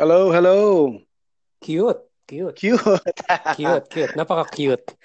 Hello, 0.00 0.32
hello. 0.32 0.96
Cute. 1.60 2.00
Cute. 2.24 2.56
Cute. 2.56 2.80
Cute, 3.60 3.84
cute. 3.92 4.12
Napaka-cute. 4.16 4.96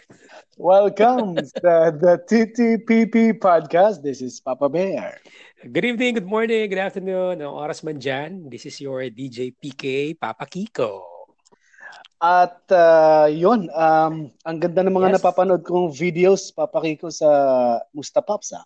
Welcome 0.55 1.35
sa 1.51 1.91
the 1.91 2.15
TTPP 2.23 3.35
Podcast. 3.35 3.99
This 3.99 4.23
is 4.23 4.39
Papa 4.39 4.71
Bear. 4.71 5.19
Good 5.67 5.83
evening, 5.83 6.15
good 6.15 6.31
morning, 6.31 6.63
good 6.71 6.79
afternoon. 6.79 7.43
Ang 7.43 7.51
oras 7.51 7.83
man 7.83 7.99
dyan, 7.99 8.47
this 8.47 8.63
is 8.63 8.79
your 8.79 9.03
DJ 9.11 9.51
PK, 9.59 10.15
Papa 10.15 10.47
Kiko. 10.47 11.03
At 12.23 12.63
uh, 12.71 13.27
yun, 13.27 13.67
um, 13.75 14.31
ang 14.47 14.57
ganda 14.63 14.79
ng 14.79 14.95
mga 14.95 15.11
Yes. 15.11 15.15
napapanood 15.19 15.67
kong 15.67 15.91
videos, 15.91 16.55
Papa 16.55 16.79
Kiko, 16.79 17.11
sa 17.11 17.27
Mustapaps. 17.91 18.55
Ah. 18.55 18.63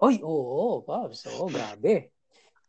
Oy, 0.00 0.16
oo, 0.24 0.80
Pops. 0.80 1.28
Oo, 1.28 1.52
grabe. 1.52 2.15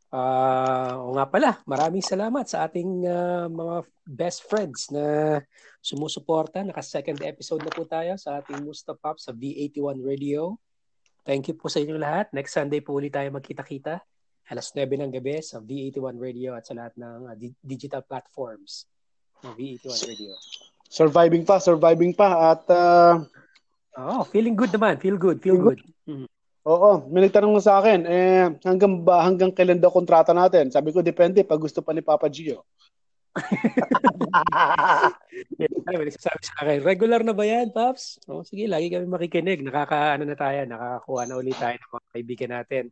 Ah, 0.08 0.96
o 1.04 1.12
nga 1.20 1.28
pala, 1.28 1.60
maraming 1.68 2.00
salamat 2.00 2.48
sa 2.48 2.64
ating 2.64 3.04
ah, 3.04 3.52
mga 3.52 3.76
best 4.08 4.48
friends 4.48 4.88
na 4.88 5.38
sumusuporta. 5.84 6.64
Naka-second 6.64 7.20
episode 7.28 7.60
na 7.60 7.74
po 7.74 7.84
tayo 7.84 8.16
sa 8.16 8.40
ating 8.40 8.64
Musta 8.64 8.96
Pop 8.96 9.20
sa 9.20 9.36
V81 9.36 10.00
Radio. 10.00 10.56
Thank 11.28 11.52
you 11.52 11.60
po 11.60 11.68
sa 11.68 11.84
inyong 11.84 12.00
lahat. 12.00 12.26
Next 12.32 12.56
Sunday 12.56 12.80
po 12.80 12.96
ulit 12.96 13.12
tayo 13.12 13.27
magkita-kita. 13.36 13.99
Alas 14.48 14.72
9 14.72 14.88
ng 14.96 15.12
gabi 15.12 15.44
sa 15.44 15.60
V81 15.60 16.16
Radio 16.16 16.55
at 16.55 16.64
sa 16.64 16.71
lahat 16.71 16.96
ng 16.96 17.27
ah, 17.27 17.36
di- 17.36 17.60
digital 17.60 17.99
platforms 17.99 18.88
ng 19.44 19.52
V81 19.60 19.99
Radio. 20.08 20.32
Surviving 20.88 21.44
pa, 21.44 21.60
surviving 21.60 22.16
pa. 22.16 22.55
At 22.55 22.64
uh, 22.71 23.27
Oh, 23.98 24.21
feeling 24.30 24.54
good 24.54 24.70
naman. 24.70 25.02
Feel 25.02 25.18
good, 25.18 25.42
feel 25.42 25.58
Feel 25.58 25.74
good. 25.74 26.30
Oo, 26.68 27.07
may 27.07 27.23
nagtanong 27.23 27.55
mo 27.55 27.63
sa 27.63 27.79
akin, 27.79 28.04
eh, 28.04 28.51
hanggang 28.68 28.99
ba, 28.99 29.23
hanggang 29.23 29.55
kailan 29.55 29.79
daw 29.79 29.87
kontrata 29.87 30.35
natin? 30.35 30.68
Sabi 30.68 30.91
ko, 30.91 30.99
depende 30.99 31.48
pag 31.48 31.63
gusto 31.63 31.79
pa 31.79 31.96
ni 31.96 32.04
Papa 32.04 32.27
Gio. 32.27 32.68
May 35.87 36.09
nagsasabi 36.09 36.43
sa 36.43 36.55
akin, 36.65 36.84
regular 36.84 37.24
na 37.24 37.32
ba 37.32 37.48
yan, 37.48 37.71
Paps? 37.71 38.20
Oh, 38.27 38.43
sige, 38.43 38.68
lagi 38.68 38.91
kami 38.91 39.07
makikinig. 39.07 39.63
Nakaka, 39.63 40.20
ano 40.20 40.27
na 40.27 40.35
tayo, 40.35 40.68
nakakakuha 40.68 41.21
na 41.29 41.40
ulit 41.40 41.55
tayo 41.55 41.77
ng 41.77 41.93
mga 41.96 42.07
kaibigan 42.12 42.51
natin. 42.51 42.84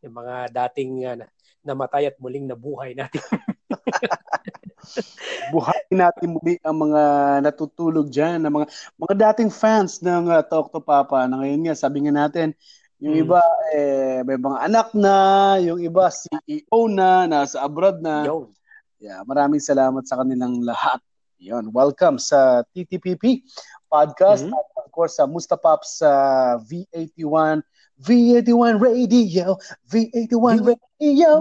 Yung 0.00 0.16
mga 0.16 0.34
dating 0.50 0.92
uh, 1.04 1.20
namatay 1.62 2.08
at 2.08 2.16
muling 2.18 2.48
nabuhay 2.48 2.96
natin. 2.96 3.20
Buhayin 5.52 5.98
natin 6.00 6.32
muli 6.32 6.56
ang 6.64 6.80
mga 6.80 7.02
natutulog 7.44 8.08
dyan, 8.08 8.40
ang 8.42 8.54
mga, 8.62 8.66
mga 8.96 9.14
dating 9.28 9.52
fans 9.52 10.00
ng 10.00 10.32
uh, 10.32 10.40
Talk 10.40 10.72
to 10.72 10.80
Papa 10.80 11.28
na 11.28 11.44
ngayon 11.44 11.68
nga, 11.68 11.76
sabi 11.76 12.00
nga 12.02 12.16
natin, 12.16 12.56
yung 13.00 13.16
Hmm. 13.16 13.24
iba 13.24 13.40
eh, 13.72 14.20
may 14.28 14.36
mga 14.36 14.58
anak 14.68 14.88
na, 14.92 15.14
yung 15.64 15.80
iba 15.80 16.12
CEO 16.12 16.84
na, 16.92 17.24
nasa 17.24 17.64
abroad 17.64 18.04
na. 18.04 18.28
Yo. 18.28 18.52
Yeah, 19.00 19.24
maraming 19.24 19.64
salamat 19.64 20.04
sa 20.04 20.20
kanilang 20.20 20.60
lahat. 20.60 21.00
Yon, 21.40 21.72
welcome 21.72 22.20
sa 22.20 22.60
TTPP 22.76 23.40
podcast 23.88 24.44
Mhm. 24.44 24.52
at 24.52 24.66
of 24.76 24.88
course 24.92 25.16
sa 25.16 25.24
Mustapap 25.24 25.80
sa 25.88 26.12
V81 26.60 27.64
V81 27.96 28.76
Radio, 28.76 29.56
V81 29.88 30.60
Radio. 31.00 31.40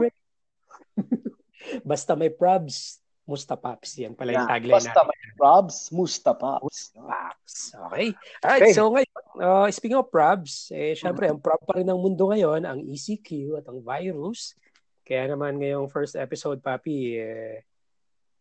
Basta 1.90 2.16
may 2.16 2.32
probs, 2.32 3.04
musta 3.30 3.54
Paps. 3.54 4.02
Yan 4.02 4.18
pala 4.18 4.34
yung 4.34 4.42
Yeah, 4.42 4.50
tagline 4.50 4.76
basta 4.76 4.92
natin. 4.98 5.08
may 5.08 5.20
Robs, 5.38 5.78
Mustapaps. 5.94 6.78
Paps. 6.98 7.54
Okay. 7.72 8.08
Alright, 8.42 8.64
Okay. 8.66 8.74
so 8.74 8.90
ngayon, 8.90 9.14
uh, 9.38 9.70
speaking 9.70 9.96
of 9.96 10.10
probs, 10.10 10.68
eh, 10.74 10.98
syempre, 10.98 11.30
ang 11.30 11.38
prob 11.38 11.62
pa 11.62 11.78
rin 11.78 11.86
ng 11.86 11.96
mundo 11.96 12.28
ngayon, 12.28 12.66
ang 12.66 12.82
ECQ 12.82 13.56
at 13.56 13.70
ang 13.70 13.80
virus. 13.80 14.58
Kaya 15.06 15.30
naman 15.30 15.62
ngayong 15.62 15.88
first 15.88 16.18
episode, 16.18 16.60
Papi, 16.60 17.16
eh, 17.16 17.62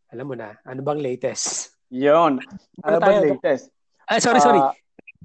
alam 0.08 0.24
mo 0.24 0.34
na, 0.34 0.56
ano 0.64 0.80
bang 0.80 0.98
latest? 0.98 1.76
Yon. 1.88 2.40
Ano 2.82 2.82
Ano 2.82 2.96
ba 2.98 3.12
tayo? 3.12 3.20
latest? 3.28 3.68
Ah, 4.04 4.18
sorry, 4.18 4.40
sorry. 4.40 4.58
Ah, 4.58 4.72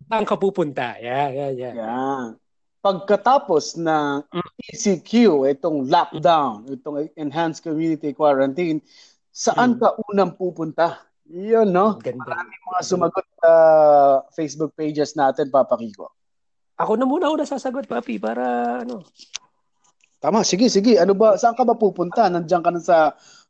Saan 0.05 0.27
ka 0.27 0.35
pupunta? 0.35 0.99
Yeah, 0.99 1.31
yeah, 1.31 1.51
yeah. 1.51 1.73
Yan. 1.73 2.35
Pagkatapos 2.83 3.79
ng 3.79 4.27
Mm. 4.27 4.49
ECQ, 4.67 5.11
itong 5.49 5.87
lockdown, 5.87 6.67
itong 6.69 7.07
enhanced 7.15 7.63
community 7.63 8.11
quarantine, 8.11 8.83
saan 9.33 9.75
Mm. 9.75 9.79
ka 9.81 9.87
unang 10.07 10.31
pupunta? 10.37 11.01
Yun, 11.25 11.73
no? 11.73 11.97
Ganda. 11.97 12.45
Mga 12.45 12.81
sumagot 12.85 13.25
sa 13.41 13.51
Facebook 14.37 14.77
pages 14.77 15.17
natin, 15.17 15.49
Papa 15.49 15.73
Kiko. 15.75 16.13
Ako 16.77 16.93
na 16.93 17.09
muna 17.09 17.27
ako 17.27 17.41
nasasagot, 17.41 17.89
Papi, 17.89 18.21
para 18.21 18.77
ano. 18.85 19.01
Tama, 20.21 20.45
sige, 20.45 20.69
sige. 20.69 21.01
Ano 21.01 21.17
ba, 21.17 21.35
saan 21.35 21.57
ka 21.57 21.65
ba 21.65 21.73
pupunta? 21.73 22.29
Nandiyan 22.29 22.61
ka 22.61 22.71
na 22.71 22.79
sa 22.79 22.97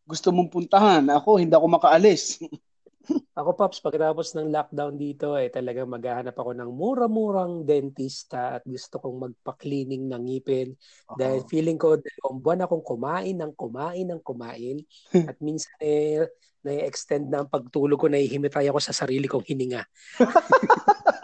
gusto 0.04 0.32
mong 0.32 0.50
puntahan. 0.50 1.04
Ako, 1.12 1.38
hindi 1.38 1.54
ako 1.54 1.68
makaalis. 1.68 2.40
Ako, 3.40 3.50
Pops, 3.58 3.84
pagkatapos 3.84 4.32
ng 4.38 4.48
lockdown 4.54 4.96
dito, 4.96 5.36
eh, 5.36 5.52
talagang 5.52 5.92
maghahanap 5.92 6.36
ako 6.38 6.56
ng 6.56 6.70
mura-murang 6.72 7.68
dentista 7.68 8.56
at 8.60 8.64
gusto 8.64 9.00
kong 9.02 9.18
magpa-cleaning 9.28 10.08
ng 10.08 10.24
ngipin. 10.24 10.72
Dahil 11.12 11.44
feeling 11.52 11.76
ko, 11.76 12.00
dalawang 12.00 12.40
buwan 12.40 12.64
akong 12.64 12.86
kumain 12.86 13.36
ng 13.36 13.52
kumain 13.60 14.08
ng 14.08 14.22
kumain. 14.24 14.78
at 15.30 15.38
minsan 15.44 15.76
eh, 15.84 16.24
na-extend 16.64 17.28
na 17.28 17.44
ang 17.44 17.50
pagtulog 17.52 18.00
ko, 18.00 18.08
nahihimitay 18.08 18.72
ako 18.72 18.80
sa 18.80 18.96
sarili 18.96 19.28
kong 19.28 19.44
hininga. 19.44 19.84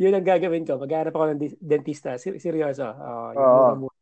Yun 0.00 0.16
ang 0.16 0.24
gagawin 0.24 0.64
ko. 0.68 0.76
Maghanap 0.76 1.12
ako 1.12 1.24
ng 1.32 1.40
dentista. 1.60 2.16
Ser- 2.20 2.40
seryoso. 2.40 2.84
Oh, 2.84 3.32
yung 3.32 3.40
Oo. 3.40 3.56
mura-mura. 3.56 3.99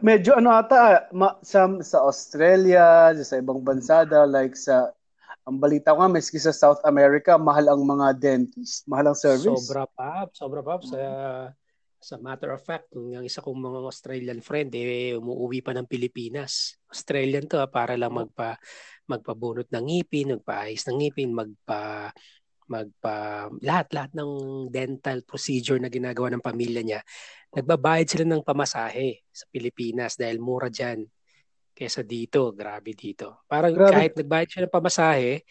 Medyo 0.00 0.36
ano 0.36 0.50
ata, 0.52 1.08
ma- 1.14 1.38
sa, 1.40 1.66
sa 1.80 2.04
Australia, 2.04 3.14
sa 3.16 3.40
ibang 3.40 3.62
bansa 3.64 4.04
daw, 4.04 4.28
like 4.28 4.56
sa, 4.56 4.92
ang 5.48 5.56
balita 5.56 5.96
ko 5.96 6.04
nga, 6.04 6.12
maski 6.12 6.36
sa 6.36 6.52
South 6.52 6.80
America, 6.84 7.40
mahal 7.40 7.72
ang 7.72 7.82
mga 7.84 8.16
dentist, 8.18 8.84
mahal 8.90 9.12
ang 9.12 9.18
service. 9.18 9.68
Sobra 9.68 9.88
pa, 9.88 10.28
sobra 10.32 10.60
pa 10.60 10.80
sa 10.84 11.00
sa 12.00 12.16
matter 12.16 12.56
of 12.56 12.64
fact, 12.64 12.88
yung 12.96 13.28
isa 13.28 13.44
kong 13.44 13.60
mga 13.60 13.78
Australian 13.84 14.40
friend 14.40 14.72
eh 14.72 15.12
umuwi 15.20 15.60
pa 15.60 15.76
ng 15.76 15.84
Pilipinas. 15.84 16.80
Australian 16.88 17.44
to 17.44 17.60
ah, 17.60 17.68
para 17.68 17.92
lang 17.92 18.16
magpa 18.16 18.56
magpabunot 19.04 19.68
ng 19.68 19.84
ngipin, 19.84 20.32
magpaayos 20.40 20.88
ng 20.88 20.96
ngipin, 20.96 21.30
magpa 21.36 22.08
magpa 22.70 23.50
lahat-lahat 23.58 24.14
ng 24.14 24.30
dental 24.70 25.26
procedure 25.26 25.82
na 25.82 25.90
ginagawa 25.90 26.30
ng 26.30 26.42
pamilya 26.42 26.82
niya. 26.86 27.00
Nagbabayad 27.50 28.06
sila 28.06 28.24
ng 28.30 28.46
pamasahe 28.46 29.26
sa 29.34 29.44
Pilipinas 29.50 30.14
dahil 30.14 30.38
mura 30.38 30.70
diyan 30.70 31.02
kaysa 31.74 32.06
dito, 32.06 32.54
grabe 32.54 32.94
dito. 32.94 33.42
Parang 33.50 33.74
Grabe. 33.74 33.90
kahit 33.90 34.12
nagbayad 34.14 34.48
siya 34.48 34.62
ng 34.68 34.74
pamasahe 34.74 35.42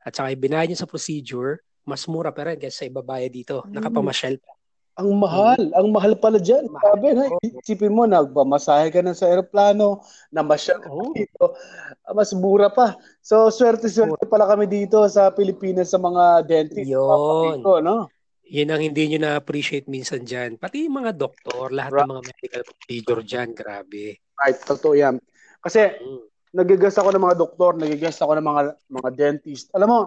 at 0.00 0.12
saka 0.16 0.32
ibinayad 0.32 0.72
niya 0.72 0.82
sa 0.82 0.88
procedure, 0.88 1.60
mas 1.84 2.08
mura 2.08 2.32
pa 2.32 2.48
rin 2.48 2.56
kaysa 2.56 2.86
sa 2.86 2.88
ibabayad 2.88 3.32
dito. 3.34 3.56
Mm. 3.66 3.76
Nakapamasyal 3.76 4.40
pa. 4.40 4.52
Ang 5.00 5.16
mahal, 5.16 5.72
ang 5.72 5.88
mahal 5.88 6.12
pala 6.20 6.36
dyan. 6.36 6.68
Mahal. 6.68 6.84
Sabi 6.84 7.06
na, 7.16 7.24
isipin 7.40 7.96
mo, 7.96 8.04
nagpamasahe 8.04 8.92
ka 8.92 9.00
na 9.00 9.16
sa 9.16 9.24
aeroplano, 9.24 10.04
namasyal 10.28 10.84
ka 10.84 10.92
dito, 11.16 11.56
ah, 12.04 12.12
mas 12.12 12.28
mura 12.36 12.68
pa. 12.68 13.00
So, 13.24 13.48
swerte-swerte 13.48 14.28
pala 14.28 14.44
kami 14.44 14.68
dito 14.68 15.00
sa 15.08 15.32
Pilipinas 15.32 15.96
sa 15.96 15.98
mga 15.98 16.44
dentist. 16.44 16.92
Yun. 16.92 17.64
Dito, 17.64 17.80
no? 17.80 18.12
Yun 18.44 18.68
ang 18.68 18.84
hindi 18.84 19.08
nyo 19.08 19.18
na-appreciate 19.24 19.88
minsan 19.88 20.28
dyan. 20.28 20.60
Pati 20.60 20.84
yung 20.84 21.00
mga 21.00 21.16
doktor, 21.16 21.72
lahat 21.72 22.04
ng 22.04 22.12
mga 22.12 22.22
medical 22.28 22.62
procedure 22.68 23.20
dyan, 23.24 23.48
grabe. 23.56 24.20
Right, 24.36 24.60
totoo 24.60 24.92
yan. 24.92 25.16
Kasi, 25.64 25.88
Mm. 25.88 26.20
nagigas 26.52 27.00
ako 27.00 27.16
ng 27.16 27.24
mga 27.32 27.36
doktor, 27.40 27.80
nagigas 27.80 28.20
ako 28.20 28.36
ng 28.36 28.44
mga 28.44 28.62
mga 28.92 29.10
dentist. 29.16 29.72
Alam 29.72 29.88
mo, 29.88 30.00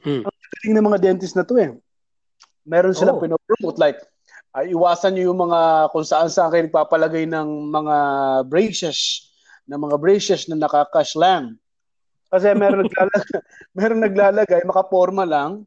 Hmm. 0.00 0.24
ang 0.24 0.32
galing 0.56 0.74
ng 0.80 0.86
mga 0.88 1.00
dentist 1.04 1.36
na 1.36 1.44
to 1.44 1.60
eh. 1.60 1.68
Meron 2.68 2.92
silang 2.92 3.16
Oh. 3.16 3.22
pinopromote 3.24 3.78
like 3.80 3.98
ah, 4.52 4.66
iwasan 4.66 5.16
niyo 5.16 5.32
yung 5.32 5.40
mga 5.48 5.90
kung 5.94 6.04
saan 6.04 6.28
saan 6.28 6.50
kayo 6.52 6.66
nagpapalagay 6.66 7.24
ng 7.24 7.48
mga 7.70 7.96
braces, 8.50 9.30
ng 9.70 9.80
mga 9.80 9.96
braces 9.96 10.50
na 10.50 10.58
nakakash 10.58 11.14
lang. 11.16 11.56
Kasi 12.30 12.52
meron 12.54 12.82
naglalagay, 12.86 13.40
meron 13.74 14.00
naglalagay 14.02 14.60
makaporma 14.66 15.24
lang. 15.24 15.64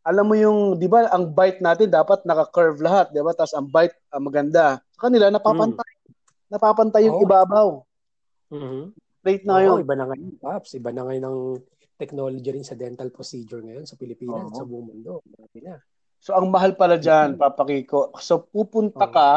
Alam 0.00 0.32
mo 0.32 0.34
yung, 0.36 0.58
'di 0.80 0.88
ba, 0.88 1.12
ang 1.12 1.28
bite 1.28 1.60
natin 1.60 1.92
dapat 1.92 2.24
naka-curve 2.24 2.80
lahat, 2.80 3.12
'di 3.12 3.20
ba? 3.20 3.36
Tapos 3.36 3.52
ang 3.52 3.68
bite 3.68 3.96
ah, 4.10 4.22
maganda. 4.22 4.64
Sa 4.96 5.08
kanila 5.08 5.28
napapantay. 5.28 5.90
Napapantay 6.50 7.06
yung 7.06 7.18
Oh. 7.20 7.24
ibabaw. 7.24 7.68
Mhm. 8.50 8.90
Straight 9.20 9.44
na 9.44 9.52
Oo, 9.52 9.56
ngayon. 9.60 9.76
iba 9.84 9.94
na 9.94 10.04
ngayon, 10.08 10.32
Paps. 10.40 10.70
Iba 10.74 10.90
na 10.90 11.04
ngayon 11.06 11.24
ang 11.28 11.38
technology 12.00 12.48
rin 12.48 12.64
sa 12.64 12.74
dental 12.74 13.12
procedure 13.12 13.60
ngayon 13.60 13.84
sa 13.84 13.94
Pilipinas 13.94 14.48
at 14.50 14.56
sa 14.56 14.64
buong 14.64 14.88
mundo. 14.88 15.20
Grabe 15.28 15.60
na. 15.60 15.76
So 16.20 16.36
ang 16.36 16.52
mahal 16.52 16.76
pala 16.76 17.00
diyan, 17.00 17.40
Papa 17.40 17.64
Kiko. 17.64 18.12
So 18.20 18.44
pupunta 18.44 19.08
ka 19.08 19.30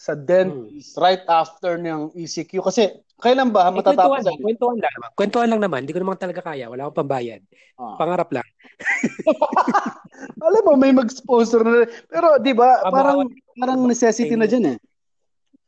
sa 0.00 0.16
dentist 0.16 0.96
right 0.96 1.26
after 1.26 1.76
ng 1.76 2.14
ECQ. 2.14 2.64
Kasi 2.64 2.88
kailan 3.20 3.52
ba 3.52 3.68
Eh, 3.68 3.76
matatapos? 3.76 4.24
kwentuhan 4.24 4.24
lang, 4.24 4.38
kwentuhan 4.40 4.78
lang 4.80 4.92
naman. 4.94 5.08
Kwentuhan 5.12 5.48
lang 5.50 5.60
naman. 5.60 5.78
Hindi 5.84 5.92
ko 5.92 6.00
naman 6.00 6.16
talaga 6.16 6.40
kaya. 6.40 6.70
Wala 6.70 6.88
akong 6.88 7.04
pambayad. 7.04 7.42
Ah. 7.76 7.98
Pangarap 7.98 8.30
lang. 8.32 8.46
Alam 10.46 10.62
mo, 10.64 10.72
may 10.76 10.94
mag-sponsor 10.94 11.60
na. 11.60 11.84
Pero 12.08 12.40
di 12.40 12.56
ba, 12.56 12.80
Ah, 12.80 12.88
parang, 12.88 13.28
parang 13.58 13.80
necessity 13.84 14.38
na 14.38 14.48
dyan 14.48 14.72
eh. 14.72 14.78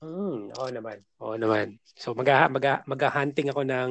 Mm, 0.02 0.50
oo 0.56 0.68
naman. 0.72 0.98
Oo 1.22 1.36
naman. 1.38 1.78
So 1.94 2.10
mag 2.16 2.26
mag 2.50 2.86
mag-hunting 2.88 3.52
ako 3.52 3.62
ng 3.62 3.90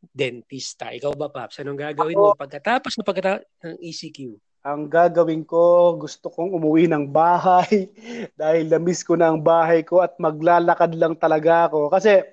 dentista. 0.00 0.90
Ikaw 0.90 1.12
ba, 1.14 1.28
Paps? 1.28 1.60
Anong 1.60 1.78
gagawin 1.78 2.16
mo 2.16 2.34
pagkatapos 2.34 2.98
na 2.98 3.04
pagkatapos 3.04 3.44
ng 3.62 3.76
ECQ? 3.78 4.18
Ang 4.64 4.88
gagawin 4.88 5.44
ko, 5.44 5.92
gusto 6.00 6.32
kong 6.32 6.56
umuwi 6.56 6.88
ng 6.88 7.12
bahay 7.12 7.92
dahil 8.40 8.72
na-miss 8.72 9.04
ko 9.04 9.12
na 9.12 9.28
ang 9.28 9.44
bahay 9.44 9.84
ko 9.84 10.00
at 10.00 10.16
maglalakad 10.16 10.96
lang 10.96 11.12
talaga 11.20 11.68
ako. 11.68 11.92
Kasi 11.92 12.24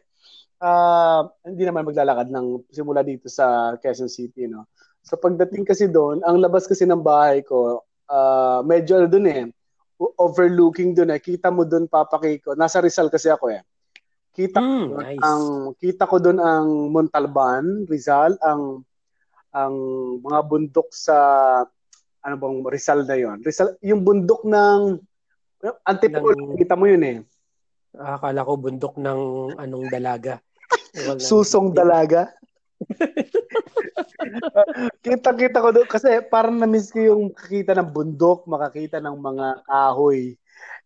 ah, 0.64 1.28
hindi 1.44 1.68
naman 1.68 1.84
maglalakad 1.84 2.32
ng 2.32 2.72
simula 2.72 3.04
dito 3.04 3.28
sa 3.28 3.76
Quezon 3.76 4.08
City, 4.08 4.48
no. 4.48 4.64
So 5.04 5.20
pagdating 5.20 5.68
kasi 5.68 5.92
doon, 5.92 6.24
ang 6.24 6.40
labas 6.40 6.72
kasi 6.72 6.88
ng 6.88 7.04
bahay 7.04 7.44
ko, 7.44 7.84
ah, 8.08 8.64
medyo 8.64 9.04
ano 9.04 9.12
doon 9.12 9.28
eh, 9.28 9.44
overlooking 10.00 10.96
doon 10.96 11.12
eh. 11.12 11.20
Kita 11.20 11.52
mo 11.52 11.68
doon 11.68 11.92
papaki 11.92 12.40
ko. 12.40 12.56
Nasa 12.56 12.80
Rizal 12.80 13.12
kasi 13.12 13.28
ako 13.28 13.52
eh. 13.52 13.62
Kita 14.32 14.64
Mm, 14.64 14.96
nice. 14.96 15.20
ang 15.20 15.44
kita 15.76 16.08
ko 16.08 16.16
doon 16.24 16.40
ang 16.40 16.96
Montalban, 16.96 17.84
Rizal, 17.92 18.40
ang 18.40 18.88
ang 19.52 19.76
mga 20.24 20.40
bundok 20.48 20.88
sa 20.96 21.18
ano 22.22 22.36
bang 22.38 22.58
Rizal 22.70 23.00
na 23.06 23.18
yon. 23.18 23.42
Rizal, 23.42 23.78
yung 23.82 24.06
bundok 24.06 24.46
ng 24.46 25.02
Antipolo, 25.86 26.34
Ng- 26.34 26.58
kita 26.58 26.74
mo 26.74 26.90
yun 26.90 27.04
eh. 27.06 27.18
Akala 27.98 28.48
ko 28.48 28.58
bundok 28.58 28.98
ng 28.98 29.54
anong 29.60 29.86
dalaga. 29.92 30.40
Susong 31.22 31.76
dalaga. 31.76 32.32
Kita-kita 35.06 35.62
ko 35.62 35.70
doon 35.70 35.90
kasi 35.90 36.22
parang 36.30 36.58
na-miss 36.58 36.90
ko 36.90 37.02
yung 37.02 37.22
makakita 37.30 37.78
ng 37.78 37.90
bundok, 37.94 38.50
makakita 38.50 38.98
ng 39.04 39.18
mga 39.18 39.48
kahoy. 39.66 40.38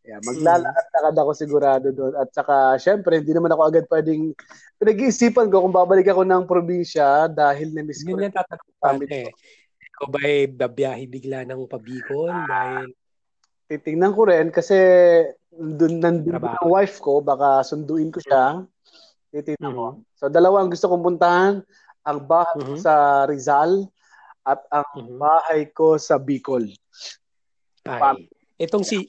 Yeah, 0.06 0.22
maglalakad-lakad 0.22 1.16
ako 1.18 1.32
sigurado 1.34 1.88
doon. 1.90 2.14
At 2.14 2.30
saka, 2.30 2.78
syempre, 2.78 3.18
hindi 3.18 3.34
naman 3.34 3.50
ako 3.50 3.62
agad 3.66 3.86
pwedeng 3.90 4.38
pinag-iisipan 4.78 5.50
ko 5.50 5.66
kung 5.66 5.74
babalik 5.74 6.06
ako 6.06 6.22
ng 6.22 6.46
probinsya 6.46 7.26
dahil 7.26 7.74
na-miss 7.74 8.06
ko 8.06 8.14
Yun 8.14 8.30
yung 8.30 8.38
tatanong 8.38 8.70
ko 8.70 9.06
eh. 9.10 9.34
Ikaw 9.96 10.08
ba 10.12 10.20
ay 10.22 10.52
babiyahe 10.52 11.08
bigla 11.08 11.48
ng 11.48 11.72
pabikol 11.72 12.28
dahil 12.46 12.92
titingnan 13.66 14.12
ko 14.12 14.28
rin 14.28 14.52
kasi 14.52 14.76
nandun, 15.56 16.04
nandun 16.04 16.36
Trabaho. 16.36 16.60
ang 16.60 16.68
wife 16.68 16.98
ko, 17.00 17.24
baka 17.24 17.64
sunduin 17.64 18.12
ko 18.12 18.20
siya. 18.20 18.68
Titingnan 19.32 19.72
ko. 19.72 19.86
Mhm. 19.96 20.00
So, 20.20 20.28
dalawa 20.28 20.60
ang 20.60 20.70
gusto 20.70 20.92
kong 20.92 21.00
puntahan. 21.02 21.64
Ang 22.04 22.20
bahay 22.28 22.60
ko 22.60 22.76
Mhm. 22.76 22.84
sa 22.84 22.94
Rizal 23.24 23.88
at 24.44 24.60
ang 24.68 24.86
Mhm. 24.94 25.16
bahay 25.16 25.62
ko 25.72 25.96
sa 25.96 26.20
Bicol. 26.20 26.68
Ay, 27.82 28.28
itong 28.60 28.84
si 28.84 29.08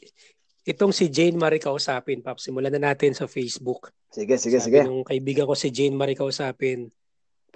itong 0.62 0.90
si 0.90 1.06
Jane 1.06 1.34
Marie 1.34 1.58
kausapin, 1.58 2.22
Pap. 2.22 2.38
Simulan 2.38 2.70
na 2.70 2.90
natin 2.90 3.10
sa 3.10 3.26
Facebook. 3.26 3.90
Sige, 4.08 4.34
sige, 4.36 4.58
Sabi 4.58 4.70
sige. 4.70 4.80
nung 4.82 5.02
kaibigan 5.02 5.46
ko 5.46 5.54
si 5.54 5.68
Jane 5.68 5.94
Marie 5.94 6.14
kausapin, 6.14 6.90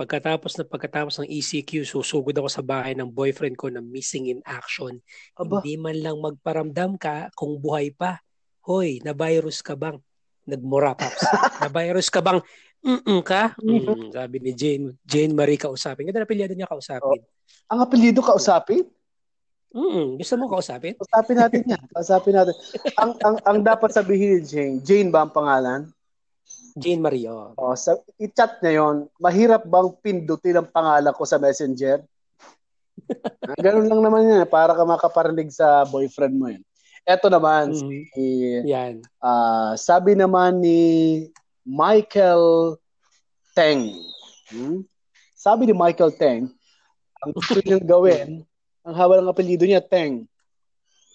pagkatapos 0.01 0.57
na 0.57 0.65
pagkatapos 0.65 1.21
ng 1.21 1.29
ECQ, 1.29 1.85
susugod 1.85 2.33
ako 2.33 2.49
sa 2.49 2.65
bahay 2.65 2.97
ng 2.97 3.13
boyfriend 3.13 3.53
ko 3.61 3.69
na 3.69 3.85
missing 3.85 4.33
in 4.33 4.41
action. 4.49 4.97
Aba, 5.37 5.61
Hindi 5.61 5.77
man 5.77 6.01
lang 6.01 6.17
magparamdam 6.17 6.97
ka 6.97 7.29
kung 7.37 7.61
buhay 7.61 7.93
pa. 7.93 8.17
Hoy, 8.65 9.05
na-virus 9.05 9.61
ka 9.61 9.77
bang? 9.77 10.01
Nagmura, 10.49 10.97
Paps. 10.97 11.21
na-virus 11.69 12.09
ka 12.09 12.25
bang? 12.25 12.41
Mm 12.81 13.21
ka? 13.21 13.53
Mm, 13.61 14.09
sabi 14.09 14.37
ni 14.41 14.57
Jane, 14.57 14.97
Jane 15.05 15.37
Marie 15.37 15.61
kausapin. 15.61 16.09
Ganda 16.09 16.25
na 16.25 16.33
pilyado 16.33 16.57
niya 16.57 16.65
kausapin. 16.65 17.21
ang 17.69 17.85
apelyido 17.85 18.25
kausapin? 18.25 18.89
Mm, 19.77 20.17
gusto 20.17 20.35
mo 20.41 20.49
kausapin? 20.49 20.97
Kausapin 20.97 21.37
natin 21.45 21.61
yan. 21.77 21.83
Kausapin 21.93 22.41
natin. 22.41 22.57
ang, 22.97 23.13
ang, 23.21 23.37
ang 23.45 23.59
dapat 23.61 23.93
sabihin 23.93 24.41
ni 24.41 24.49
Jane, 24.49 24.77
Jane 24.81 25.13
ba 25.13 25.29
ang 25.29 25.33
pangalan? 25.37 25.93
Jane 26.79 27.03
Marie, 27.03 27.27
oh. 27.27 27.51
O, 27.59 27.75
sa, 27.75 27.99
i-chat 28.17 28.63
niya 28.63 28.79
yon. 28.79 28.97
Mahirap 29.19 29.67
bang 29.67 29.91
pindutin 29.99 30.55
ang 30.57 30.71
pangalan 30.71 31.11
ko 31.13 31.27
sa 31.27 31.37
messenger? 31.37 32.01
Ah, 33.43 33.59
Ganun 33.59 33.91
lang 33.91 34.01
naman 34.01 34.31
yan. 34.31 34.41
eh, 34.41 34.49
Para 34.49 34.71
ka 34.73 34.87
makaparinig 34.87 35.51
sa 35.51 35.83
boyfriend 35.85 36.35
mo 36.37 36.47
yun. 36.47 36.63
Eto 37.03 37.27
naman, 37.27 37.75
Mm. 37.75 37.91
si, 38.15 38.25
Yan. 38.71 39.03
ah, 39.19 39.75
sabi 39.75 40.15
naman 40.15 40.63
ni 40.63 40.79
Michael 41.67 42.79
Teng. 43.51 43.91
Hmm? 44.47 44.87
Sabi 45.35 45.67
ni 45.67 45.75
Michael 45.75 46.15
Teng, 46.15 46.55
ang 47.19 47.31
gusto 47.35 47.59
niyang 47.59 47.83
gawin, 47.83 48.47
ang 48.87 48.95
hawal 48.95 49.19
ng 49.19 49.33
apelyido 49.33 49.67
niya, 49.67 49.83
Teng. 49.83 50.30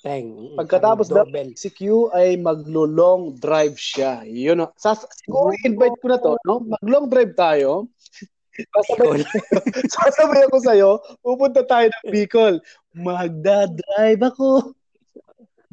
Teng. 0.05 0.53
Mm, 0.53 0.57
Pagkatapos 0.61 1.09
doorbell. 1.09 1.57
si 1.57 1.73
Q 1.73 2.13
ay 2.13 2.37
maglo-long 2.37 3.33
drive 3.41 3.73
siya. 3.73 4.21
Yun. 4.21 4.61
o. 4.61 4.69
Sas 4.77 5.01
siguro 5.25 5.49
invite 5.65 5.97
ko 5.97 6.13
na 6.13 6.21
to, 6.21 6.37
no? 6.45 6.61
Mag-long 6.61 7.09
drive 7.09 7.33
tayo. 7.33 7.89
Sasabay, 8.55 9.25
sasabay 9.89 10.41
ako 10.47 10.57
sa'yo, 10.63 10.89
pupunta 11.19 11.65
tayo 11.67 11.91
ng 11.91 12.07
Bicol. 12.07 12.61
Magda-drive 12.95 14.21
ako. 14.21 14.71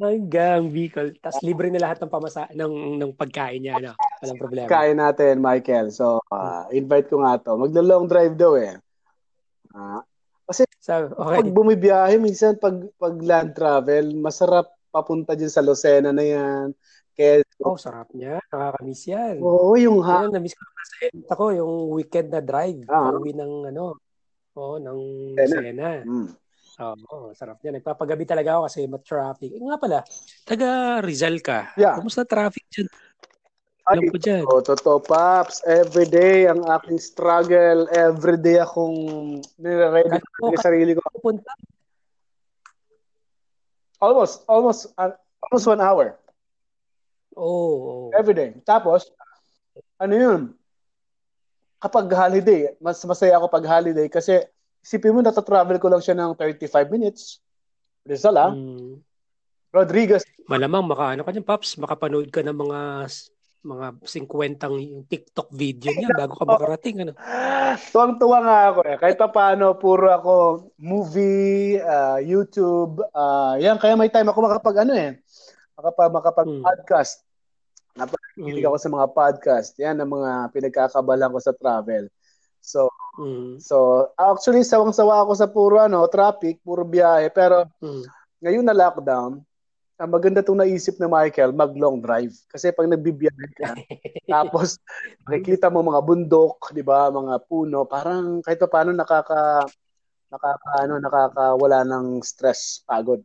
Hanggang 0.01 0.67
Bicol. 0.67 1.15
Tapos 1.21 1.39
libre 1.45 1.71
na 1.71 1.79
lahat 1.79 2.01
ng 2.03 2.11
pamasa 2.11 2.49
ng 2.51 2.99
ng 2.99 3.11
pagkain 3.15 3.63
niya, 3.63 3.79
ano. 3.79 3.93
Walang 4.19 4.41
problema. 4.41 4.67
Kain 4.67 4.97
natin, 4.99 5.39
Michael. 5.39 5.93
So, 5.95 6.19
ah, 6.27 6.67
invite 6.73 7.07
ko 7.07 7.23
nga 7.23 7.39
to. 7.39 7.55
Maglo-long 7.55 8.09
drive 8.09 8.35
daw 8.35 8.57
eh. 8.59 8.75
Ah, 10.43 10.53
So, 10.83 11.07
pag 11.15 11.39
okay. 11.39 11.55
bumibiyahe, 11.55 12.19
minsan 12.19 12.59
pag, 12.59 12.75
pag 12.99 13.15
land 13.23 13.55
travel, 13.55 14.11
masarap 14.19 14.67
papunta 14.91 15.31
dyan 15.31 15.47
sa 15.47 15.63
Lucena 15.63 16.11
na 16.11 16.19
yan. 16.19 16.75
Kaya, 17.15 17.39
Oh, 17.63 17.79
sarap 17.79 18.11
niya. 18.11 18.43
Nakakamiss 18.51 19.07
yan. 19.07 19.39
oo, 19.39 19.79
yung 19.79 20.03
ha, 20.03 20.27
Ayun, 20.27 20.35
na-miss 20.35 20.57
ko 20.59 20.67
na 20.67 20.83
sa 20.83 20.95
ako, 21.31 21.43
yung 21.55 21.73
weekend 21.95 22.27
na 22.35 22.43
drive. 22.43 22.83
Ah. 22.91 23.15
Pauwi 23.15 23.31
ng 23.31 23.71
ano, 23.71 23.95
oh, 24.59 24.75
ng 24.75 24.99
Sena. 25.39 25.55
Sena. 25.63 25.89
Mm. 26.03 26.29
Oo, 27.07 27.31
sarap 27.31 27.61
niya. 27.63 27.79
Nagpapagabi 27.79 28.25
talaga 28.27 28.59
ako 28.59 28.61
kasi 28.67 28.79
mat-traffic. 28.89 29.49
Eh, 29.55 29.61
nga 29.63 29.77
pala, 29.79 29.99
taga 30.43 30.99
Rizal 30.99 31.39
ka. 31.39 31.71
Yeah. 31.79 31.95
Kumusta 31.95 32.27
traffic 32.27 32.65
dyan? 32.67 32.89
Alam 33.83 34.07
ko 34.07 34.15
dyan. 34.15 34.47
Oh, 34.47 34.63
totoo, 34.63 35.03
Paps. 35.03 35.59
Every 35.67 36.07
day, 36.07 36.47
ang 36.47 36.63
aking 36.63 37.03
struggle. 37.03 37.83
Every 37.91 38.39
day 38.39 38.63
akong 38.63 38.95
nire-ready 39.59 40.23
ko 40.23 40.55
yung 40.55 40.63
sarili 40.63 40.91
ko. 40.95 41.03
Pupunta. 41.19 41.51
Almost, 43.99 44.47
almost, 44.47 44.81
uh, 44.95 45.11
almost 45.43 45.67
one 45.67 45.83
hour. 45.83 46.15
Oo. 47.35 48.07
Oh, 48.07 48.15
Every 48.15 48.31
day. 48.31 48.55
Tapos, 48.63 49.11
ano 49.99 50.15
yun? 50.15 50.41
Kapag 51.83 52.07
holiday, 52.07 52.71
mas 52.79 53.03
masaya 53.03 53.35
ako 53.35 53.51
pag 53.51 53.67
holiday 53.67 54.07
kasi 54.07 54.39
isipin 54.79 55.11
mo, 55.11 55.19
natatravel 55.19 55.75
ko 55.75 55.91
lang 55.91 55.99
siya 55.99 56.15
ng 56.15 56.31
35 56.39 56.87
minutes. 56.87 57.43
Rizal, 58.07 58.39
ah. 58.39 58.55
Mm. 58.55 59.03
Rodriguez. 59.75 60.23
Malamang 60.47 60.87
maka 60.87 61.19
ano 61.19 61.27
ka 61.27 61.35
dyan, 61.35 61.43
Paps, 61.43 61.75
makapanood 61.81 62.31
ka 62.31 62.39
ng 62.39 62.55
mga 62.55 62.79
mga 63.63 63.87
50 64.03 64.59
yung 64.75 65.07
TikTok 65.07 65.47
video 65.55 65.95
niya 65.95 66.11
bago 66.11 66.35
ka 66.35 66.43
makarating. 66.43 67.07
Ano? 67.07 67.15
Tuwang-tuwa 67.89 68.37
nga 68.43 68.59
ako 68.69 68.79
eh. 68.83 68.97
Kahit 68.99 69.15
pa 69.15 69.31
paano, 69.31 69.79
puro 69.79 70.11
ako 70.11 70.33
movie, 70.77 71.79
ah, 71.79 72.19
YouTube, 72.19 72.99
ah, 73.15 73.55
yan. 73.55 73.79
Kaya 73.79 73.95
may 73.95 74.11
time 74.11 74.27
ako 74.27 74.39
makapag 74.43 74.83
ano 74.83 74.93
eh. 74.93 75.15
Makapag, 75.79 76.11
makapag 76.11 76.47
Hmm. 76.51 76.61
podcast. 76.61 77.23
Napakikinig 77.95 78.65
Mm. 78.65 78.69
ako 78.69 78.77
sa 78.77 78.89
mga 78.91 79.07
podcast. 79.13 79.71
Yan 79.79 80.01
ang 80.01 80.11
mga 80.11 80.31
pinagkakabalan 80.51 81.31
ko 81.31 81.39
sa 81.39 81.53
travel. 81.53 82.09
So, 82.59 82.89
Mm. 83.21 83.61
so 83.61 84.09
actually, 84.17 84.65
sawang-sawa 84.65 85.23
ako 85.23 85.31
sa 85.37 85.47
puro 85.47 85.77
ano, 85.79 86.03
traffic, 86.09 86.59
puro 86.65 86.83
biyahe. 86.83 87.29
Pero 87.29 87.69
Mm. 87.79 88.03
ngayon 88.41 88.65
na 88.65 88.75
lockdown, 88.75 89.39
ang 90.03 90.11
maganda 90.11 90.43
itong 90.43 90.59
naisip 90.59 90.99
ni 90.99 91.07
Michael, 91.07 91.55
mag-long 91.55 92.03
drive. 92.03 92.35
Kasi 92.51 92.75
pag 92.75 92.91
nagbibiyahe 92.91 93.47
ka, 93.55 93.71
tapos 94.35 94.75
makikita 95.23 95.71
mo 95.71 95.79
mga 95.79 96.03
bundok, 96.03 96.75
'di 96.75 96.83
ba, 96.83 97.07
mga 97.07 97.39
puno, 97.47 97.87
parang 97.87 98.43
kahit 98.43 98.59
pa 98.59 98.67
paano 98.67 98.91
nakaka 98.91 99.63
nakaka 100.27 100.69
ano, 100.83 100.99
nakakawala 100.99 101.87
ng 101.87 102.19
stress, 102.19 102.83
pagod. 102.83 103.23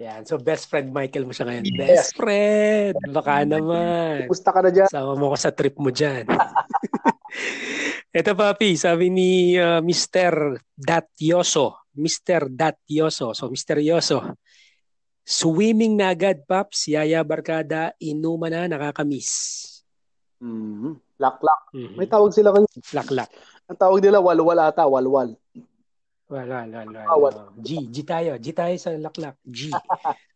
Yan. 0.00 0.24
So, 0.24 0.40
best 0.40 0.66
friend 0.72 0.88
Michael 0.90 1.28
mo 1.28 1.36
siya 1.36 1.46
ngayon. 1.46 1.64
Yes. 1.68 1.78
Best 1.78 2.12
friend! 2.16 2.96
Baka 3.12 3.44
naman. 3.44 4.24
Kumusta 4.24 4.50
ka 4.50 4.64
na 4.64 4.72
diyan? 4.72 4.88
Sama 4.88 5.14
mo 5.14 5.30
ko 5.30 5.36
sa 5.36 5.52
trip 5.52 5.76
mo 5.76 5.92
dyan. 5.92 6.24
Ito 8.18 8.32
papi, 8.32 8.72
sabi 8.80 9.12
ni 9.12 9.52
uh, 9.60 9.84
Mr. 9.84 10.56
Datyoso. 10.72 11.92
Mr. 11.92 12.48
Datyoso. 12.48 13.36
So, 13.36 13.52
misteryoso. 13.52 14.32
Swimming 15.22 15.94
na 15.94 16.10
agad, 16.10 16.42
Paps. 16.44 16.90
Yaya 16.90 17.22
Barkada, 17.22 17.94
inuma 18.02 18.50
na, 18.50 18.66
nakakamiss. 18.66 19.68
Mhm. 20.42 20.98
Laklak. 21.22 21.62
Mhm. 21.70 21.94
May 21.94 22.10
tawag 22.10 22.34
sila 22.34 22.50
kayo. 22.50 22.66
Laklak. 22.90 23.30
Ang 23.70 23.78
tawag 23.78 24.02
nila 24.02 24.18
walwal 24.18 24.58
ata, 24.58 24.82
walwal. 24.84 25.38
Wala, 26.26 26.66
wala. 26.66 27.00
Ah, 27.06 27.18
wala. 27.18 27.40
G, 27.62 27.86
G 27.86 28.02
tayo. 28.02 28.34
G 28.40 28.50
tayo 28.50 28.74
sa 28.80 28.90
laklak. 28.98 29.38
G. 29.46 29.70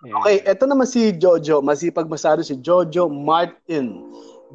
Okay, 0.00 0.40
eto 0.48 0.64
naman 0.64 0.88
si 0.88 1.12
Jojo. 1.12 1.60
Masipag 1.60 2.08
masyado 2.08 2.40
si 2.40 2.56
Jojo 2.56 3.12
Martin. 3.12 4.00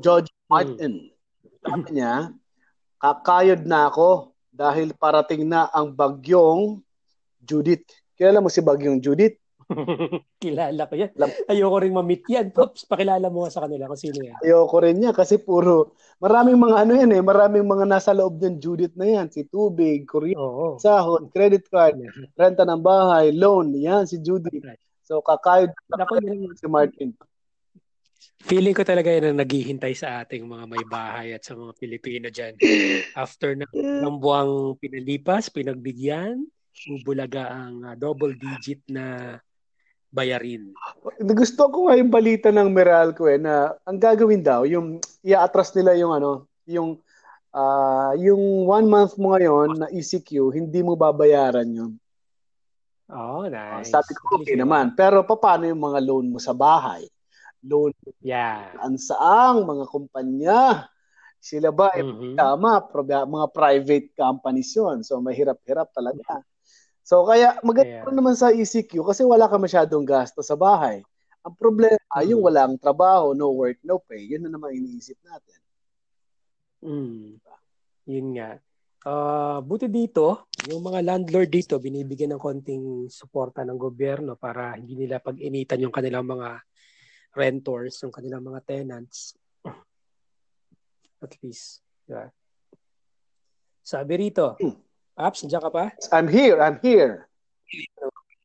Jojo 0.01 0.33
Martin. 0.49 1.13
Sabi 1.61 2.01
niya, 2.01 2.33
kakayod 2.97 3.61
na 3.61 3.85
ako 3.85 4.33
dahil 4.49 4.97
parating 4.97 5.45
na 5.45 5.69
ang 5.69 5.93
bagyong 5.93 6.81
Judith. 7.45 7.85
Kilala 8.15 8.39
mo 8.39 8.47
si 8.47 8.63
bagyong 8.63 9.03
Judith? 9.03 9.35
Kilala 10.43 10.87
ko 10.87 10.93
yan. 10.95 11.11
Ayoko 11.49 11.77
rin 11.81 11.91
ma-meet 11.91 12.23
yan. 12.29 12.53
Pops, 12.53 12.85
pakilala 12.85 13.27
mo 13.27 13.43
nga 13.43 13.51
sa 13.51 13.63
kanila 13.65 13.89
kung 13.89 13.99
sino 13.99 14.23
yan. 14.23 14.37
Ayoko 14.39 14.77
rin 14.79 14.97
niya 15.01 15.11
kasi 15.11 15.41
puro, 15.41 15.97
maraming 16.23 16.55
mga 16.55 16.75
ano 16.85 16.91
yan 16.95 17.11
eh, 17.11 17.21
maraming 17.25 17.65
mga 17.65 17.85
nasa 17.89 18.13
loob 18.15 18.39
ng 18.39 18.61
Judith 18.61 18.93
na 18.95 19.09
yan. 19.09 19.27
Si 19.27 19.43
Tubig, 19.49 20.05
Korea, 20.07 20.37
Oo. 20.37 20.77
sahod, 20.79 21.27
credit 21.33 21.67
card, 21.67 21.97
renta 22.37 22.63
ng 22.63 22.79
bahay, 22.79 23.33
loan, 23.35 23.73
yan 23.75 24.07
si 24.07 24.21
Judith. 24.21 24.63
So 25.05 25.21
kakayod 25.21 25.73
na 25.91 26.05
Naku, 26.05 26.23
yun. 26.23 26.53
si 26.55 26.65
Martin. 26.69 27.09
Feeling 28.45 28.77
ko 28.77 28.85
talaga 28.85 29.09
yan 29.09 29.33
ang 29.33 29.41
naghihintay 29.41 29.93
sa 29.97 30.21
ating 30.21 30.45
mga 30.45 30.65
may 30.69 30.85
bahay 30.85 31.33
at 31.33 31.41
sa 31.41 31.57
mga 31.57 31.73
Pilipino 31.77 32.27
dyan. 32.29 32.53
After 33.17 33.57
ng, 33.57 33.69
ng 33.73 34.15
buwang 34.21 34.77
pinalipas, 34.77 35.49
pinagbigyan, 35.49 36.45
bubulaga 36.83 37.47
ang 37.49 37.87
ah, 37.87 37.95
double 37.95 38.35
digit 38.35 38.83
na 38.91 39.37
bayarin. 40.11 40.71
Gusto 41.19 41.67
ko 41.71 41.87
nga 41.87 41.95
yung 41.99 42.11
balita 42.11 42.51
ng 42.51 42.71
Meralco 42.71 43.27
eh 43.27 43.39
na 43.39 43.75
ang 43.83 43.99
gagawin 43.99 44.43
daw 44.43 44.63
yung 44.63 44.99
i-atras 45.23 45.71
nila 45.75 45.95
yung 45.95 46.11
ano, 46.15 46.31
yung 46.67 46.99
ah 47.55 48.11
yung 48.19 48.67
one 48.67 48.87
month 48.87 49.15
mo 49.15 49.31
ngayon 49.35 49.69
na 49.79 49.87
ECQ, 49.91 50.51
hindi 50.51 50.79
mo 50.83 50.95
babayaran 50.95 51.67
yun. 51.67 51.91
Oh, 53.05 53.45
Ah, 53.45 53.79
nice. 53.79 53.93
Sabi 53.93 54.11
ko 54.17 54.41
okay 54.41 54.57
naman. 54.57 54.97
Pero 54.97 55.21
paano 55.27 55.69
yung 55.69 55.77
mga 55.77 55.99
loan 56.01 56.31
mo 56.33 56.39
sa 56.41 56.57
bahay? 56.57 57.05
Loan 57.61 57.93
Yeah. 58.21 58.73
saan 58.77 58.97
saang 58.97 59.59
mga 59.65 59.85
kumpanya? 59.89 60.89
Sila 61.37 61.69
ba 61.69 61.93
eh, 61.93 62.01
Mhm. 62.01 62.33
tama, 62.33 62.81
prob- 62.89 63.29
mga 63.29 63.47
private 63.53 64.07
companies 64.17 64.73
yun. 64.73 65.05
So 65.05 65.21
mahirap-hirap 65.21 65.93
talaga. 65.93 66.41
So 67.05 67.21
kaya 67.21 67.61
maganda 67.61 68.01
Kaya- 68.01 68.17
naman 68.17 68.33
sa 68.33 68.49
ECQ 68.49 69.05
kasi 69.05 69.21
wala 69.21 69.45
ka 69.45 69.61
masyadong 69.61 70.01
gasto 70.01 70.41
sa 70.41 70.57
bahay. 70.57 71.05
Ang 71.45 71.53
problema 71.53 72.01
Mhm. 72.17 72.27
yung 72.33 72.41
walang 72.41 72.73
trabaho, 72.81 73.37
no 73.37 73.53
work, 73.53 73.77
no 73.85 74.01
pay. 74.01 74.25
Yun 74.25 74.49
na 74.49 74.49
naman 74.49 74.73
iniisip 74.73 75.21
natin. 75.21 75.59
Mm. 76.81 77.37
Yun 78.09 78.27
nga. 78.33 78.57
Ah, 79.05 79.61
buti 79.61 79.85
dito, 79.85 80.49
yung 80.65 80.81
mga 80.81 81.05
landlord 81.05 81.53
dito 81.53 81.77
binibigyan 81.77 82.33
ng 82.33 82.41
konting 82.41 83.05
suporta 83.05 83.61
ng 83.61 83.77
gobyerno 83.77 84.33
para 84.33 84.73
hindi 84.73 84.97
nila 84.97 85.21
pag-initan 85.21 85.85
yung 85.85 85.93
kanilang 85.93 86.25
mga 86.25 86.57
renters, 87.37 88.01
yung 88.01 88.09
kanilang 88.09 88.41
mga 88.41 88.65
tenants. 88.65 89.37
At 91.21 91.37
least. 91.45 91.85
Yeah. 92.09 92.33
Sabi 93.85 94.25
rito, 94.25 94.57
Hmm. 94.57 94.73
Apps, 95.15 95.47
nandiyan 95.47 95.63
ka 95.63 95.71
pa? 95.71 95.85
I'm 96.11 96.27
here, 96.27 96.59
I'm 96.59 96.75
here. 96.83 97.31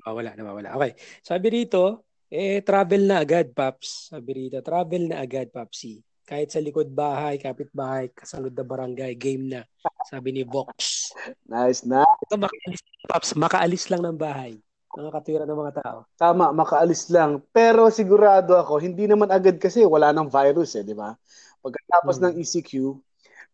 Ah, 0.06 0.14
wala, 0.14 0.32
nawawala. 0.38 0.78
Okay. 0.78 0.94
Sabi 1.20 1.46
rito, 1.50 2.06
eh, 2.30 2.62
travel 2.62 3.10
na 3.10 3.20
agad, 3.20 3.50
Paps. 3.50 4.14
Sabi 4.14 4.46
rito, 4.46 4.62
travel 4.62 5.10
na 5.10 5.18
agad, 5.18 5.50
Papsi. 5.50 5.98
Kahit 6.22 6.54
sa 6.54 6.62
likod 6.62 6.86
bahay, 6.94 7.42
kapit 7.42 7.74
bahay, 7.74 8.06
kasunod 8.14 8.54
na 8.54 8.62
barangay, 8.62 9.18
game 9.18 9.50
na. 9.50 9.60
Sabi 10.06 10.30
ni 10.30 10.46
Vox. 10.46 11.10
Nice 11.42 11.82
na. 11.82 12.06
Ito, 12.06 12.38
makaalis, 12.38 12.80
Paps, 13.10 13.30
makaalis 13.34 13.84
lang 13.90 14.06
ng 14.06 14.14
bahay. 14.14 14.54
Mga 14.94 15.10
katwira 15.10 15.42
ng 15.42 15.58
mga 15.58 15.74
tao. 15.82 15.98
Tama, 16.14 16.54
makaalis 16.54 17.10
lang. 17.10 17.42
Pero 17.50 17.90
sigurado 17.90 18.54
ako, 18.54 18.78
hindi 18.78 19.10
naman 19.10 19.26
agad 19.26 19.58
kasi 19.58 19.82
wala 19.82 20.14
nang 20.14 20.30
virus 20.30 20.78
eh, 20.78 20.86
di 20.86 20.94
ba? 20.94 21.18
Pagkatapos 21.58 22.22
Hmm. 22.22 22.30
ng 22.30 22.34
ECQ, 22.38 22.94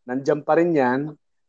nandiyan 0.05 0.41
pa 0.45 0.53
rin 0.61 0.77
yan. 0.77 1.01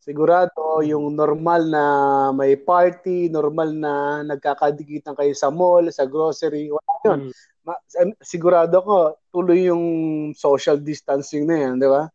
Sigurado 0.08 0.80
yung 0.88 1.12
normal 1.20 1.68
na 1.68 1.84
may 2.32 2.56
party, 2.56 3.28
normal 3.28 3.76
na 3.76 4.24
nagkakadikitan 4.24 5.12
kayo 5.12 5.36
sa 5.36 5.52
mall, 5.52 5.84
sa 5.92 6.08
grocery, 6.08 6.72
wala 6.72 6.94
yun. 7.04 7.20
Mm. 7.28 7.32
Ma- 7.68 7.84
sigurado 8.24 8.80
ko, 8.80 8.98
tuloy 9.28 9.68
yung 9.68 9.84
social 10.32 10.80
distancing 10.80 11.44
na 11.44 11.68
yan, 11.68 11.76
di 11.76 11.92
ba? 11.92 12.08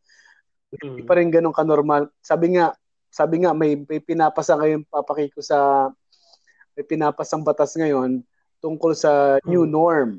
Hindi 0.73 1.05
Mm. 1.05 1.09
pa 1.09 1.15
rin 1.21 1.29
ganun 1.29 1.53
ka-normal. 1.53 2.09
Sabi 2.25 2.57
nga, 2.57 2.73
sabi 3.13 3.45
nga, 3.45 3.53
may, 3.53 3.77
may 3.77 4.01
pinapasa 4.01 4.57
ngayon, 4.57 4.89
papakiko 4.89 5.45
sa, 5.45 5.93
may 6.73 6.89
pinapasang 6.89 7.45
batas 7.45 7.77
ngayon 7.77 8.25
tungkol 8.57 8.97
sa 8.97 9.37
new 9.45 9.69
Hmm. 9.69 9.75
norm. 9.75 10.11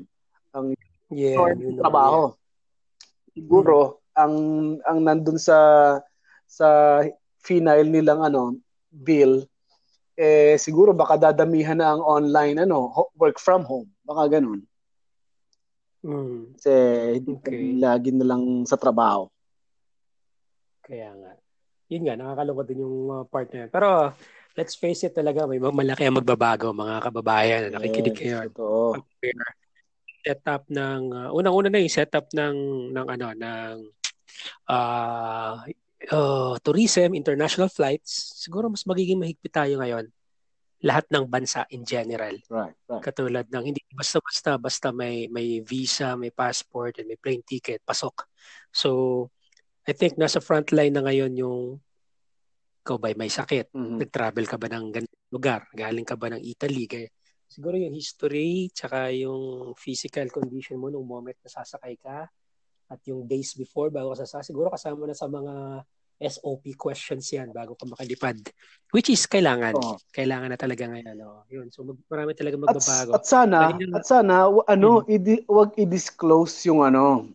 Ang 0.54 0.78
Yeah, 1.10 1.42
norm 1.42 1.58
yun 1.58 1.74
ng 1.74 1.82
trabaho. 1.82 2.38
Siguro, 3.34 3.98
ang 4.14 4.34
ang 4.86 5.02
nandun 5.02 5.42
sa 5.42 5.58
sa 6.46 7.02
final 7.44 7.84
nilang 7.84 8.24
ano 8.24 8.56
bill 8.88 9.44
eh 10.16 10.56
siguro 10.56 10.96
baka 10.96 11.20
dadamihan 11.20 11.76
na 11.76 11.92
ang 11.92 12.00
online 12.00 12.64
ano 12.64 12.88
work 13.14 13.36
from 13.36 13.62
home 13.62 13.90
baka 14.02 14.40
ganun 14.40 14.64
Mm. 16.04 16.52
kasi 16.60 16.72
hindi 17.16 17.32
Okay. 17.40 17.80
lagi 17.80 18.12
na 18.12 18.28
lang 18.28 18.68
sa 18.68 18.76
trabaho 18.76 19.24
Kaya 20.84 21.16
nga. 21.16 21.32
Yun 21.88 22.04
nga, 22.04 22.12
nakakalungkot 22.12 22.66
din 22.68 22.84
yung 22.84 23.08
uh, 23.08 23.24
part 23.24 23.48
na 23.56 23.64
yan. 23.64 23.70
Pero, 23.72 24.12
let's 24.52 24.76
face 24.76 25.08
it 25.08 25.16
talaga, 25.16 25.48
may 25.48 25.56
malaki 25.56 26.04
ang 26.04 26.20
magbabago, 26.20 26.76
mga 26.76 27.00
kababayan 27.00 27.60
na 27.72 27.80
nakikinig 27.80 28.12
Yes, 28.20 28.20
kayo. 28.20 28.52
totoo. 28.52 29.00
setup 30.24 30.68
ng 30.68 31.00
uh, 31.08 31.28
unang-una 31.32 31.68
na 31.68 31.80
yung 31.80 31.92
setup 31.92 32.28
ng 32.32 32.56
ng 32.96 33.06
ano 33.12 33.26
ng 33.32 33.76
uh, 34.68 35.60
uh, 36.10 36.56
tourism, 36.60 37.14
international 37.14 37.70
flights, 37.70 38.36
siguro 38.40 38.68
mas 38.68 38.84
magiging 38.84 39.20
mahigpit 39.20 39.52
tayo 39.52 39.80
ngayon. 39.80 40.10
Lahat 40.84 41.06
ng 41.08 41.24
bansa 41.24 41.64
in 41.72 41.86
general. 41.86 42.36
right 42.52 42.76
right 42.90 43.02
Katulad 43.04 43.48
ng 43.48 43.64
hindi 43.72 43.80
basta-basta 43.92 44.60
basta 44.60 44.88
may 44.92 45.28
may 45.32 45.64
visa, 45.64 46.12
may 46.16 46.28
passport, 46.28 47.00
and 47.00 47.08
may 47.08 47.16
plane 47.16 47.44
ticket, 47.44 47.80
pasok. 47.80 48.28
So, 48.68 49.30
I 49.88 49.92
think 49.96 50.16
nasa 50.16 50.44
front 50.44 50.72
line 50.72 50.92
na 50.92 51.04
ngayon 51.04 51.32
yung 51.36 51.60
ikaw 52.84 53.00
ba 53.00 53.16
may 53.16 53.32
sakit, 53.32 53.72
Mhm. 53.72 53.96
nag-travel 53.96 54.44
ka 54.44 54.60
ba 54.60 54.68
ng 54.68 54.92
ganitong 54.92 55.32
lugar, 55.32 55.64
galing 55.72 56.04
ka 56.04 56.20
ba 56.20 56.28
ng 56.36 56.44
Italy, 56.44 56.84
kaya 56.84 57.08
siguro 57.48 57.80
yung 57.80 57.96
history, 57.96 58.68
tsaka 58.76 59.08
yung 59.08 59.72
physical 59.72 60.28
condition 60.28 60.76
mo 60.76 60.92
nung 60.92 61.08
moment 61.08 61.36
na 61.40 61.48
sasakay 61.48 61.96
ka, 61.96 62.28
at 62.86 63.00
yung 63.08 63.24
days 63.24 63.54
before 63.54 63.88
bago 63.88 64.12
ka 64.12 64.22
sasakay, 64.22 64.44
siguro 64.44 64.68
kasama 64.68 65.04
na 65.04 65.16
sa 65.16 65.26
mga 65.26 65.82
SOP 66.14 66.78
questions 66.78 67.26
yan 67.28 67.50
bago 67.50 67.74
ka 67.74 67.84
makalipad. 67.84 68.38
Which 68.94 69.10
is 69.10 69.26
kailangan. 69.26 69.74
Oo. 69.74 69.98
Kailangan 70.10 70.54
na 70.54 70.58
talaga 70.58 70.86
ngayon. 70.86 71.16
Oh. 71.20 71.42
Yun. 71.50 71.74
So 71.74 71.82
mag, 71.82 71.98
marami 72.06 72.38
talaga 72.38 72.54
at, 72.54 72.62
magbabago. 72.62 73.10
at 73.18 73.24
sana 73.26 73.58
Dahil 73.74 73.82
yun- 73.82 73.94
at 73.98 74.04
sana 74.06 74.34
ano 74.46 75.02
Mhm. 75.02 75.10
idi, 75.10 75.34
wag 75.50 75.74
i-disclose 75.74 76.70
yung 76.70 76.86
ano 76.86 77.34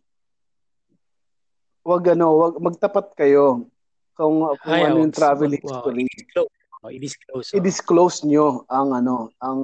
wag 1.83 2.03
ano 2.13 2.27
wag 2.37 2.53
magtapat 2.61 3.15
kayo 3.17 3.65
kung 4.13 4.47
kung 4.61 4.71
Ay, 4.71 4.85
ano 4.85 4.99
oh, 4.99 5.01
yung 5.03 5.13
travel 5.15 5.49
wow, 5.49 5.57
history 5.59 6.03
i-disclose. 6.05 6.53
Oh, 6.79 6.89
i-disclose. 6.91 7.47
oh. 7.51 7.57
i-disclose 7.59 8.17
nyo 8.23 8.45
ang 8.71 8.89
ano, 8.95 9.15
ang 9.43 9.59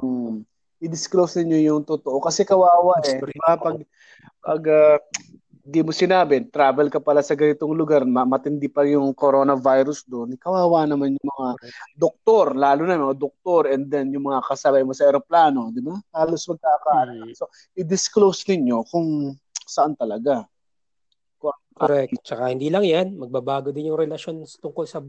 i-disclose 0.76 1.40
niyo 1.40 1.56
yung 1.72 1.82
totoo 1.84 2.20
kasi 2.20 2.44
kawawa 2.44 3.00
eh. 3.00 3.16
History. 3.16 3.32
Di 3.32 3.40
ba? 3.40 3.56
Pag 3.56 3.76
pag 4.44 4.62
ah, 4.68 4.96
di 5.66 5.82
mo 5.82 5.90
sinabi, 5.90 6.46
travel 6.46 6.86
ka 6.86 7.02
pala 7.02 7.26
sa 7.26 7.34
ganitong 7.34 7.74
lugar, 7.74 8.06
ma- 8.06 8.22
matindi 8.22 8.70
pa 8.70 8.86
yung 8.86 9.10
coronavirus 9.10 10.06
doon. 10.06 10.38
Kawawa 10.38 10.86
naman 10.86 11.18
yung 11.18 11.26
mga 11.26 11.48
doktor, 11.98 12.54
lalo 12.54 12.86
na 12.86 12.94
yung 12.94 13.10
mga 13.10 13.18
doktor 13.18 13.62
and 13.74 13.90
then 13.90 14.14
yung 14.14 14.30
mga 14.30 14.46
kasabay 14.46 14.86
mo 14.86 14.94
sa 14.94 15.10
eroplano, 15.10 15.74
di 15.74 15.82
ba? 15.82 15.98
Halos 16.14 16.46
magkaka. 16.46 17.10
Mm. 17.10 17.34
So, 17.34 17.50
i-disclose 17.74 18.46
ninyo 18.46 18.86
kung 18.86 19.34
saan 19.66 19.98
talaga. 19.98 20.46
Correct. 21.76 22.24
Tsaka 22.24 22.48
hindi 22.48 22.72
lang 22.72 22.88
yan, 22.88 23.20
magbabago 23.20 23.68
din 23.68 23.92
yung 23.92 24.00
relasyon 24.00 24.48
tungkol 24.64 24.88
sa 24.88 25.04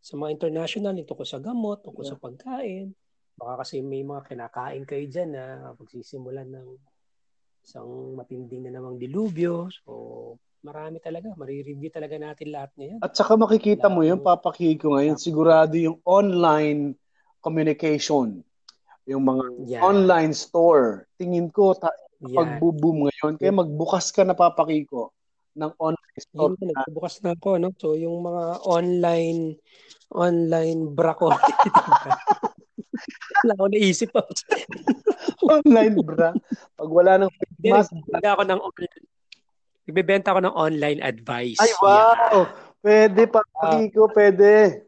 sa 0.00 0.16
mga 0.16 0.32
international, 0.32 0.96
tungkol 1.04 1.28
sa 1.28 1.36
gamot, 1.44 1.84
tungkol 1.84 2.04
sa 2.08 2.16
pagkain. 2.16 2.88
Baka 3.36 3.64
kasi 3.64 3.84
may 3.84 4.00
mga 4.00 4.24
kinakain 4.32 4.88
kayo 4.88 5.04
dyan 5.04 5.36
na 5.36 5.44
pagsisimulan 5.76 6.48
ng 6.48 6.68
isang 7.64 8.16
matinding 8.16 8.66
na 8.66 8.80
namang 8.80 8.96
dilubyo. 8.96 9.68
So, 9.84 10.36
marami 10.60 11.00
talaga. 11.00 11.32
Marireview 11.36 11.88
talaga 11.92 12.16
natin 12.20 12.52
lahat 12.52 12.70
ngayon. 12.76 12.98
At 13.00 13.16
saka 13.16 13.36
makikita 13.36 13.88
mo 13.88 14.04
yun, 14.04 14.20
papakiki 14.20 14.80
ko 14.80 14.96
ngayon, 14.96 15.16
sigurado 15.16 15.74
yung 15.76 15.98
online 16.04 16.96
communication. 17.40 18.44
yung 19.08 19.26
mga 19.26 19.44
Yan. 19.66 19.82
online 19.82 20.32
store. 20.36 21.08
Tingin 21.18 21.50
ko, 21.50 21.74
ta- 21.74 21.90
Yan. 22.22 22.36
pagbo-boom 22.36 23.08
ngayon, 23.10 23.40
kaya 23.40 23.50
magbukas 23.50 24.12
ka 24.14 24.22
na 24.22 24.36
papakiko 24.38 25.10
ng 25.56 25.72
online 25.82 26.20
store. 26.20 26.54
Yun, 26.54 26.68
nagbubukas 26.70 27.18
na 27.24 27.34
ako, 27.34 27.58
no? 27.58 27.74
So, 27.74 27.98
yung 27.98 28.22
mga 28.22 28.62
online, 28.70 29.58
online 30.14 30.80
bra 30.94 31.16
ko. 31.16 31.32
Wala 33.44 33.52
ako 33.56 33.66
naisip 33.72 34.08
pa. 34.12 34.22
online 35.48 35.96
bra. 36.00 36.30
Pag 36.76 36.90
wala 36.90 37.12
nang 37.16 37.32
mas, 37.64 37.88
Nagbibenta 37.92 38.28
ako 38.36 38.42
ng 38.44 38.60
online. 38.60 39.04
Nagbibenta 39.84 40.28
ako 40.32 40.40
ng 40.44 40.54
online 40.56 41.00
advice. 41.00 41.60
ay 41.60 41.72
wow! 41.80 42.46
Pwede 42.80 43.28
papakiko, 43.28 44.08
pwede. 44.16 44.84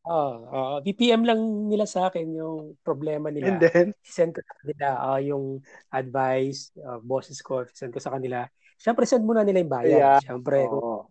Oh, 0.00 0.32
oh, 0.48 0.76
BPM 0.80 1.28
lang 1.28 1.68
nila 1.68 1.84
sa 1.84 2.08
akin 2.08 2.24
yung 2.32 2.80
problema 2.80 3.28
nila. 3.28 3.52
And 3.52 3.60
then, 3.60 3.88
send 4.00 4.32
ko 4.32 4.40
sa 4.40 4.54
kanila 4.64 4.86
ah, 4.96 5.20
yung 5.20 5.60
advice, 5.92 6.72
ah, 6.80 6.96
bosses 7.04 7.44
ko, 7.44 7.68
send 7.68 7.92
ko 7.92 8.00
sa 8.00 8.16
kanila. 8.16 8.48
Siyempre, 8.80 9.04
send 9.04 9.28
muna 9.28 9.44
nila 9.44 9.60
yung 9.60 9.68
bayad. 9.76 10.00
Yeah. 10.00 10.18
Siyempre, 10.24 10.64
oo. 10.64 11.04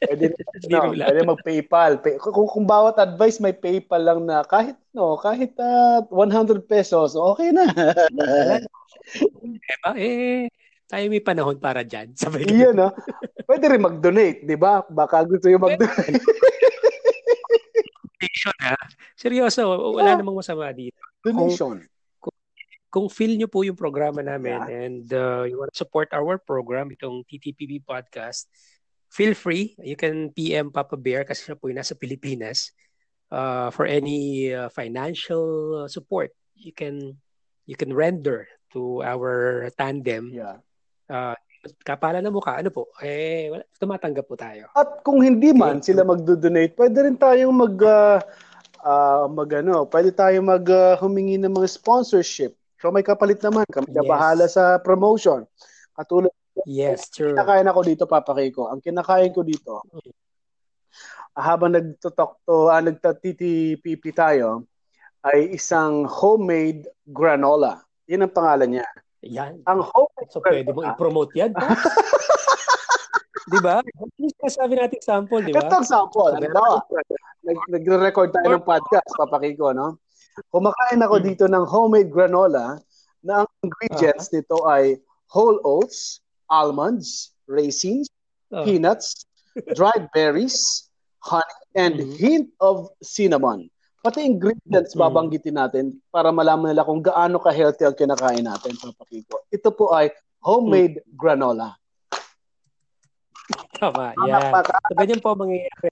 Pwede, 0.00 0.32
no, 0.72 0.88
pwede 0.96 1.20
mag-PayPal. 1.20 2.00
Pay, 2.00 2.16
kung, 2.16 2.48
kung 2.48 2.64
bawat 2.64 2.96
advice 2.96 3.36
may 3.44 3.52
PayPal 3.52 4.00
lang 4.00 4.20
na 4.24 4.40
kahit 4.40 4.80
no, 4.96 5.20
kahit 5.20 5.52
ah, 5.60 6.00
100 6.08 6.64
pesos, 6.64 7.12
okay 7.12 7.52
na. 7.52 7.68
diba, 9.44 9.90
eh, 10.00 10.48
tayo 10.88 11.04
may 11.12 11.20
panahon 11.20 11.60
para 11.60 11.84
dyan. 11.84 12.16
Sabay. 12.20 12.48
Iyan, 12.48 12.80
no? 12.80 12.88
Pwede 13.44 13.68
rin 13.68 13.84
mag-donate, 13.84 14.48
di 14.48 14.56
ba? 14.56 14.80
Baka 14.88 15.20
gusto 15.28 15.52
yung 15.52 15.60
mag-donate. 15.60 16.24
Donation, 18.16 18.56
ha? 18.64 18.80
Seryoso, 19.12 19.68
wala 19.92 20.16
Yeah. 20.16 20.24
namang 20.24 20.40
masama 20.40 20.72
dito. 20.72 20.96
Donation. 21.20 21.84
Kung 21.84 21.99
feel 23.10 23.38
nyo 23.38 23.46
po 23.46 23.62
yung 23.62 23.78
programa 23.78 24.20
namin 24.20 24.58
Yeah. 24.66 24.82
and 24.86 25.06
uh, 25.14 25.42
you 25.46 25.56
want 25.56 25.70
to 25.70 25.78
support 25.78 26.10
our 26.10 26.36
program, 26.42 26.90
itong 26.90 27.22
TTPB 27.26 27.86
podcast, 27.86 28.50
feel 29.08 29.32
free. 29.38 29.78
You 29.78 29.94
can 29.94 30.34
PM 30.34 30.74
Papa 30.74 30.98
Bear 30.98 31.22
kasi 31.22 31.46
siya 31.46 31.58
po 31.58 31.70
yung 31.70 31.78
nasa 31.78 31.94
Pilipinas 31.94 32.74
uh, 33.30 33.70
for 33.70 33.86
any 33.86 34.50
uh, 34.50 34.66
financial 34.70 35.86
support 35.86 36.34
you 36.60 36.76
can 36.76 37.16
you 37.64 37.74
can 37.74 37.90
render 37.94 38.46
to 38.76 39.00
our 39.02 39.66
tandem. 39.80 40.36
Yeah. 40.36 40.60
Uh, 41.10 41.34
kapala 41.84 42.22
na 42.22 42.32
mukha, 42.32 42.60
ano 42.60 42.70
po, 42.72 42.88
eh, 43.02 43.52
wala, 43.52 43.64
tumatanggap 43.76 44.24
po 44.24 44.34
tayo. 44.36 44.70
At 44.72 45.04
kung 45.04 45.20
hindi 45.20 45.52
man 45.52 45.84
sila 45.84 46.06
magdo-donate, 46.06 46.72
pwede 46.76 46.96
rin 47.04 47.16
tayong 47.18 47.52
mag 47.52 47.76
ah, 47.84 48.18
ah, 48.80 49.26
mag 49.28 49.50
ano, 49.60 49.84
pwede 49.90 50.14
tayong 50.14 50.46
mag 50.46 50.64
ah, 50.70 50.96
humingi 50.96 51.36
ng 51.36 51.52
mga 51.52 51.68
sponsorship. 51.68 52.56
So 52.80 52.88
may 52.88 53.04
kapalit 53.04 53.44
naman, 53.44 53.68
kami 53.68 53.92
na 53.92 54.00
Yes. 54.00 54.08
bahala 54.10 54.44
sa 54.48 54.80
promotion. 54.80 55.44
Katulad 55.92 56.32
Yes, 56.64 57.12
true. 57.12 57.36
kinakain 57.36 57.68
ako 57.68 57.80
dito, 57.84 58.04
papakay 58.08 58.48
ko. 58.50 58.72
Ang 58.72 58.80
kinakain 58.82 59.30
ko 59.30 59.44
dito, 59.44 59.84
habang 61.36 61.72
nagtotok 61.76 62.42
to, 62.42 62.68
ah, 62.68 62.82
nagtatitipipi 62.82 64.10
tayo, 64.10 64.64
ay 65.22 65.52
isang 65.54 66.08
homemade 66.08 66.88
granola. 67.04 67.84
Yun 68.08 68.24
ang 68.26 68.34
pangalan 68.34 68.68
niya. 68.76 68.86
Yan. 69.28 69.60
Ang 69.68 69.84
homemade 69.84 70.32
So, 70.32 70.40
pwede 70.40 70.72
mo 70.72 70.80
i-promote 70.84 71.32
yan. 71.36 71.52
Di 73.50 73.58
ba? 73.58 73.82
Yung 74.20 74.30
sabi 74.46 74.78
natin 74.78 75.00
sample, 75.02 75.42
di 75.42 75.50
ba? 75.50 75.66
Ito 75.66 75.82
sample. 75.82 76.38
Halimbawa, 76.38 76.86
nag, 77.42 77.58
nagre-record 77.66 78.30
tayo 78.30 78.46
ng 78.46 78.62
podcast, 78.62 79.10
papakay 79.18 79.58
ko, 79.58 79.74
no? 79.74 79.98
Kumakain 80.48 81.00
ako 81.00 81.16
Hmm. 81.18 81.26
dito 81.26 81.44
ng 81.46 81.64
homemade 81.66 82.10
granola 82.10 82.78
na 83.20 83.44
ang 83.44 83.48
ingredients 83.60 84.30
nito 84.30 84.64
ay 84.64 84.96
whole 85.28 85.60
oats, 85.62 86.18
almonds, 86.48 87.34
raisins, 87.46 88.08
Oh. 88.50 88.66
peanuts, 88.66 89.26
dried 89.72 90.10
berries, 90.10 90.90
honey, 91.22 91.58
and 91.74 91.94
Mhm. 92.00 92.10
hint 92.16 92.46
of 92.58 92.90
cinnamon. 92.98 93.70
Pati 94.00 94.24
ingredients 94.24 94.96
Mhm. 94.96 94.98
babanggitin 94.98 95.54
natin 95.54 95.84
para 96.08 96.32
malaman 96.32 96.72
nila 96.72 96.82
kung 96.82 96.98
gaano 96.98 97.36
ka-healthy 97.36 97.84
ang 97.84 97.94
kinakain 97.94 98.42
natin, 98.42 98.74
papakiko. 98.74 99.44
Ito 99.52 99.70
po 99.70 99.92
ay 99.92 100.10
homemade 100.40 101.04
Hmm. 101.04 101.14
granola. 101.14 101.76
Tama, 103.76 104.12
yan. 104.24 104.52
ka? 104.60 104.76
So, 104.88 104.94
ganyan 104.96 105.20
po 105.20 105.32
ang 105.32 105.40
mangyayari. 105.44 105.88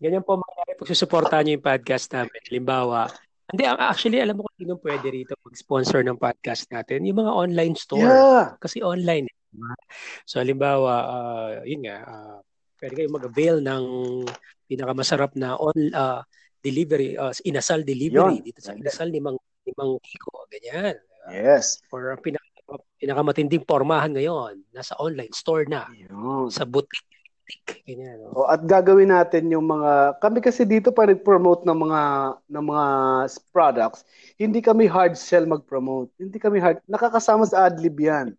ganyan 0.00 0.24
po 0.24 0.38
ang 0.38 0.42
mangyayari 0.42 0.78
pag 0.78 0.90
susuportahan 0.90 1.42
nyo 1.44 1.52
yung 1.58 1.66
podcast 1.66 2.06
namin. 2.10 2.40
Halimbawa, 2.48 3.10
hindi, 3.50 3.64
actually, 3.66 4.18
alam 4.22 4.38
mo 4.38 4.46
kung 4.46 4.58
sino 4.58 4.74
pwede 4.80 5.06
rito 5.10 5.34
mag-sponsor 5.42 6.00
ng 6.06 6.18
podcast 6.18 6.66
natin? 6.70 7.06
Yung 7.06 7.20
mga 7.22 7.32
online 7.34 7.74
store. 7.74 8.06
Yeah. 8.06 8.46
Kasi 8.58 8.82
online. 8.82 9.26
eh? 9.30 9.36
So, 10.26 10.38
halimbawa, 10.38 10.92
ah, 11.06 11.50
yun 11.66 11.82
nga, 11.86 11.98
ah, 12.06 12.38
pwede 12.78 12.92
kayo 12.96 13.08
mag-avail 13.10 13.60
ng 13.60 13.84
pinakamasarap 14.70 15.34
na 15.34 15.58
on, 15.58 15.76
ah, 15.92 16.22
delivery, 16.62 17.18
ah, 17.18 17.34
inasal 17.42 17.82
delivery 17.82 18.38
Yun. 18.40 18.46
dito 18.46 18.60
sa 18.62 18.76
inasal 18.76 19.10
ni 19.10 19.18
Mang, 19.18 19.36
ni 19.66 19.72
Mang 19.74 19.98
Kiko. 19.98 20.46
Ganyan. 20.48 20.96
Yes. 21.34 21.82
Or 21.90 22.14
ang 22.14 22.22
pinaka, 22.22 22.46
pinakamatinding 23.02 23.66
pormahan 23.66 24.14
ngayon, 24.14 24.62
nasa 24.70 24.94
online 25.02 25.34
store 25.34 25.66
na, 25.66 25.90
Yun. 25.90 26.46
sa 26.48 26.62
boutique. 27.50 27.82
Ganyan. 27.82 28.16
no? 28.22 28.30
O, 28.32 28.46
at 28.46 28.62
gagawin 28.62 29.10
natin 29.10 29.50
yung 29.50 29.66
mga 29.66 30.22
kami 30.22 30.38
kasi 30.38 30.62
dito 30.62 30.94
pa 30.94 31.10
nag-promote 31.10 31.66
ng 31.66 31.78
mga 31.90 32.02
ng 32.46 32.64
mga 32.64 32.86
products. 33.50 34.06
Hindi 34.38 34.62
kami 34.62 34.86
hard 34.86 35.18
sell 35.18 35.50
mag-promote. 35.50 36.14
Hindi 36.14 36.38
kami 36.38 36.62
hard 36.62 36.78
nakakasama 36.86 37.44
sa 37.50 37.66
adlib 37.66 37.98
'yan. 37.98 38.32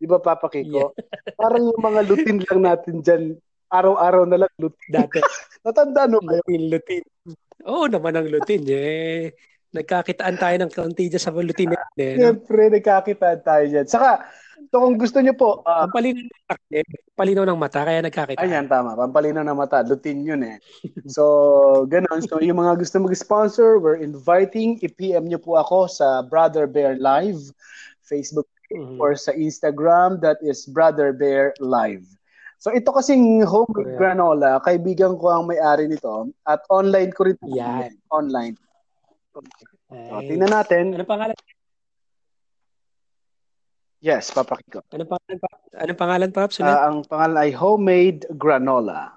'Di 0.00 0.06
ba 0.08 0.16
Papa 0.18 0.48
Kiko? 0.48 0.96
Parang 1.40 1.62
yung 1.68 1.82
mga 1.84 2.00
lutin 2.08 2.40
lang 2.40 2.60
natin 2.64 3.04
diyan 3.04 3.24
araw-araw 3.74 4.24
na 4.28 4.46
lang 4.46 4.52
lutin. 4.62 4.90
Dati, 4.90 5.18
Natandaan 5.66 6.14
mo 6.14 6.18
kayo? 6.22 6.40
lutin, 6.46 6.62
lutin. 6.70 7.02
Oo 7.66 7.84
naman 7.90 8.14
ang 8.14 8.28
lutin. 8.28 8.62
Eh. 8.70 9.34
Nagkakitaan 9.74 10.38
tayo 10.38 10.56
ng 10.62 10.70
kaunti 10.70 11.10
dyan 11.10 11.22
sa 11.22 11.34
lutin. 11.34 11.74
Eh, 11.98 12.14
no? 12.14 12.18
Siyempre, 12.22 12.70
nagkakitaan 12.70 13.40
tayo 13.42 13.64
dyan. 13.66 13.86
Saka, 13.90 14.22
so 14.74 14.82
kung 14.82 14.98
gusto 14.98 15.22
niyo 15.22 15.38
po, 15.38 15.62
ah, 15.62 15.86
Ang 15.86 15.94
palinaw 15.94 16.18
ng 16.18 16.34
mata, 16.34 16.54
eh. 16.74 16.82
palinaw 17.14 17.44
ng 17.46 17.58
mata, 17.62 17.80
kaya 17.86 18.02
nagkakitaan. 18.02 18.42
Ayan, 18.42 18.66
tama. 18.66 18.98
Pampalinaw 18.98 19.46
ng 19.46 19.54
mata. 19.54 19.86
Lutin 19.86 20.26
yun 20.26 20.42
eh. 20.42 20.58
So, 21.06 21.86
ganun. 21.86 22.18
So, 22.26 22.42
yung 22.42 22.58
mga 22.58 22.82
gusto 22.82 22.98
mag-sponsor, 22.98 23.78
we're 23.78 24.02
inviting. 24.02 24.82
I-PM 24.82 25.30
nyo 25.30 25.38
po 25.38 25.62
ako 25.62 25.86
sa 25.86 26.26
Brother 26.26 26.66
Bear 26.66 26.98
Live, 26.98 27.54
Facebook 28.02 28.50
Mhm. 28.74 28.98
or 28.98 29.14
sa 29.14 29.30
Instagram. 29.30 30.18
That 30.18 30.42
is 30.42 30.66
Brother 30.66 31.14
Bear 31.14 31.54
Live. 31.62 32.02
So, 32.58 32.74
ito 32.74 32.90
kasing 32.90 33.46
homemade 33.46 33.94
Correct. 33.94 34.00
granola, 34.02 34.58
kaibigan 34.58 35.14
ko 35.14 35.30
ang 35.30 35.46
may-ari 35.46 35.86
nito. 35.86 36.34
At 36.42 36.66
online 36.66 37.14
ko 37.14 37.30
rin. 37.30 37.38
Yan. 37.46 37.94
Online. 38.10 38.58
So, 39.30 39.38
Ay. 39.94 40.34
tingnan 40.34 40.50
natin. 40.50 40.98
Anong 40.98 41.06
pangalan? 41.06 41.36
Yes, 44.04 44.28
papakiko. 44.28 44.84
Anong 44.92 45.08
pangalan 45.08 45.40
pa? 45.40 45.48
Anong 45.80 45.96
pangalan 45.96 46.28
pa? 46.28 46.44
Sulit? 46.52 46.68
Ah, 46.68 46.92
ang 46.92 47.08
pangalan 47.08 47.40
ay 47.40 47.56
homemade 47.56 48.28
granola. 48.36 49.16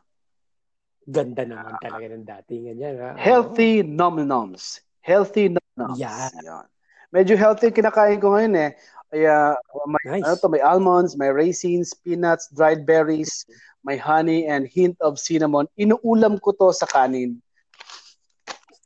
Ganda 1.04 1.43
naman 1.43 1.76
talaga 1.84 2.08
ng 2.08 2.23
datingan 2.23 2.80
yan. 2.80 2.95
Ha? 2.95 3.19
Healthy 3.19 3.84
nom-noms. 3.84 4.80
Healthy 5.04 5.52
nom-noms. 5.52 6.00
Yan. 6.00 6.32
Yan. 6.39 6.63
Medyo 7.12 7.36
healthy 7.36 7.76
kinakain 7.76 8.23
ko 8.23 8.32
ngayon 8.32 8.56
eh. 8.56 8.71
Kaya 9.12 9.60
may, 9.91 10.04
Nice. 10.08 10.23
ano 10.23 10.39
to, 10.39 10.47
may 10.47 10.63
almonds, 10.63 11.19
may 11.19 11.36
raisins, 11.36 11.91
peanuts, 11.91 12.47
dried 12.56 12.88
berries, 12.88 13.43
may 13.84 14.00
honey, 14.00 14.47
and 14.47 14.71
hint 14.71 14.95
of 15.04 15.19
cinnamon. 15.19 15.67
Inuulam 15.76 16.39
ko 16.39 16.56
to 16.56 16.71
sa 16.71 16.88
kanin. 16.88 17.43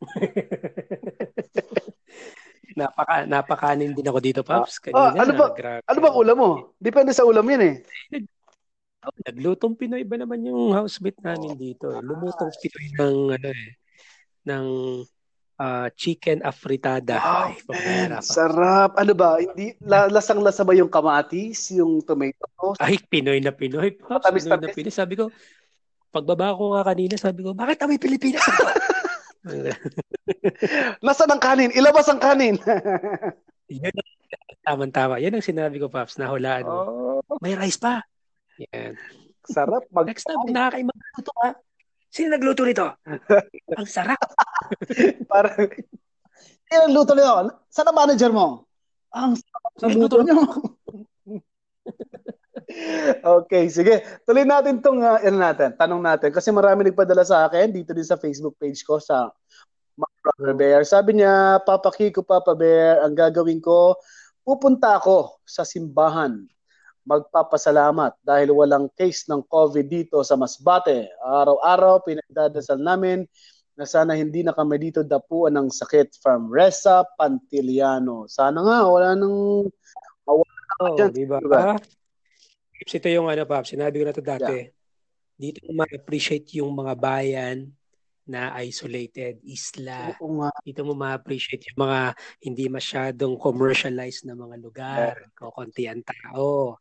Napaka, 2.76 3.28
napakanin 3.28 3.92
din 3.92 4.08
ako 4.08 4.20
dito, 4.24 4.42
Paps. 4.42 4.80
Ah, 4.92 5.12
Kanina, 5.12 5.22
ano 5.24 5.32
ba- 5.36 5.54
grabe. 5.56 5.84
Ano 5.88 6.00
bang 6.00 6.18
ulam 6.18 6.38
mo? 6.38 6.50
Depende 6.80 7.12
sa 7.12 7.28
ulam 7.28 7.46
yan 7.48 7.64
eh. 7.64 7.76
Oh, 9.02 9.18
naglutong 9.26 9.74
Pinoy 9.74 10.06
ba 10.06 10.14
naman 10.14 10.46
yung 10.46 10.78
housemate 10.78 11.18
namin 11.26 11.58
dito? 11.58 11.90
Eh. 11.90 12.06
Lumutong 12.06 12.54
Pinoy 12.54 12.86
ng 12.94 13.18
ano 13.34 13.50
eh 13.50 13.82
ng 14.46 14.66
ah, 15.62 15.90
chicken 15.94 16.42
afritada. 16.42 17.18
Wow, 17.18 17.74
Ay, 17.74 18.10
man, 18.10 18.22
sarap. 18.22 18.98
Ano 18.98 19.14
ba? 19.14 19.38
Hindi 19.38 19.78
la- 19.82 20.10
lasang-lasa 20.10 20.66
ba 20.66 20.74
yung 20.74 20.90
kamatis, 20.90 21.74
yung 21.74 22.02
tomato 22.02 22.46
sauce? 22.58 22.78
Ay, 22.82 22.98
Pinoy 22.98 23.42
na 23.42 23.54
Pinoy. 23.54 23.94
Pops, 23.98 24.26
Matamis, 24.26 24.46
Pinoy 24.46 24.54
na 24.54 24.62
tamis. 24.70 24.76
Pinoy. 24.78 24.94
Sabi 24.94 25.14
ko, 25.18 25.30
pagbaba 26.10 26.58
ko 26.58 26.74
nga 26.78 26.84
kanina, 26.86 27.16
sabi 27.18 27.42
ko, 27.46 27.54
bakit 27.54 27.82
amoy 27.82 27.98
Pilipinas 28.02 28.44
ito? 30.42 30.50
Lasa 31.06 31.30
ng 31.30 31.42
kanin. 31.42 31.72
Ilabas 31.74 32.10
ang 32.10 32.22
kanin. 32.22 32.58
Yan 33.72 33.96
ang 33.96 34.62
tama-tama. 34.66 35.22
Yan 35.22 35.38
ang 35.38 35.46
sinabi 35.46 35.80
ko, 35.80 35.88
Paps. 35.88 36.20
Nahulaan 36.20 36.68
mo. 36.68 36.78
oh, 37.24 37.40
May 37.40 37.56
rice 37.56 37.80
pa. 37.80 38.04
Yan. 38.74 38.98
sarap. 39.48 39.88
Mag 39.90 40.10
Next 40.10 40.28
time, 40.28 40.42
kung 40.44 40.54
nakakain 40.54 40.86
magluto 40.86 41.32
ka, 41.40 41.48
sino 42.12 42.28
nagluto 42.36 42.62
nito? 42.68 42.86
ang 43.80 43.88
sarap. 43.88 44.22
parang 45.32 45.72
Eh, 46.72 46.88
luto 46.88 47.12
niyo. 47.12 47.52
Saan 47.68 47.92
ang 47.92 48.00
manager 48.00 48.32
mo? 48.32 48.64
Ang 49.12 49.36
sarap 49.36 49.72
Sa 49.76 49.88
ng 49.92 50.00
luto 50.00 50.16
luto 50.20 50.24
niyo. 50.24 50.36
okay, 53.44 53.68
sige. 53.68 54.00
Tuloy 54.24 54.48
natin 54.48 54.80
tong 54.80 55.04
uh, 55.04 55.20
ano 55.20 55.38
natin, 55.38 55.76
tanong 55.76 56.00
natin 56.00 56.30
kasi 56.32 56.48
marami 56.56 56.88
nagpadala 56.88 57.28
sa 57.28 57.44
akin 57.48 57.76
dito 57.76 57.92
din 57.92 58.08
sa 58.08 58.16
Facebook 58.16 58.56
page 58.56 58.80
ko 58.88 59.04
sa 59.04 59.28
Brother 60.22 60.54
Bear. 60.54 60.82
Sabi 60.86 61.18
niya, 61.18 61.60
Papa 61.66 61.90
Kiko, 61.90 62.22
Papa 62.22 62.54
Bear, 62.54 63.02
ang 63.02 63.18
gagawin 63.18 63.58
ko, 63.58 63.98
pupunta 64.46 65.02
ako 65.02 65.42
sa 65.46 65.66
simbahan 65.66 66.46
magpapasalamat 67.02 68.14
dahil 68.22 68.54
walang 68.54 68.86
case 68.94 69.26
ng 69.26 69.42
COVID 69.50 69.86
dito 69.90 70.22
sa 70.22 70.38
Masbate. 70.38 71.10
Araw-araw 71.26 72.06
pinagdadasal 72.06 72.78
namin 72.78 73.26
na 73.74 73.90
sana 73.90 74.14
hindi 74.14 74.46
na 74.46 74.54
kami 74.54 74.78
dito 74.78 75.02
dapuan 75.02 75.58
ng 75.58 75.74
sakit 75.74 76.22
from 76.22 76.54
Reza 76.54 77.02
Pantiliano. 77.18 78.30
Sana 78.30 78.62
nga 78.62 78.86
wala 78.86 79.18
nang 79.18 79.66
Oh, 80.82 80.98
Yan, 80.98 81.14
di 81.14 81.30
ba? 81.30 81.38
diba? 81.38 81.78
Paps, 81.78 82.94
ito 82.98 83.06
yung 83.12 83.30
ano, 83.30 83.46
Paps, 83.46 83.78
sinabi 83.78 84.02
ko 84.02 84.04
na 84.08 84.16
to 84.16 84.24
dati. 84.26 84.66
Dito 85.38 85.62
mo 85.70 85.82
ma-appreciate 85.82 86.50
yung 86.58 86.74
mga 86.74 86.94
bayan 86.98 87.70
na 88.32 88.56
isolated, 88.64 89.44
isla. 89.44 90.16
Oo 90.24 90.40
nga. 90.40 90.56
Dito 90.64 90.88
mo 90.88 90.96
ma-appreciate 90.96 91.68
yung 91.68 91.84
mga 91.84 92.16
hindi 92.40 92.72
masyadong 92.72 93.36
commercialized 93.36 94.24
na 94.24 94.40
mga 94.40 94.56
lugar. 94.64 95.28
O 95.44 95.52
konti 95.52 95.92
ang 95.92 96.00
tao. 96.00 96.80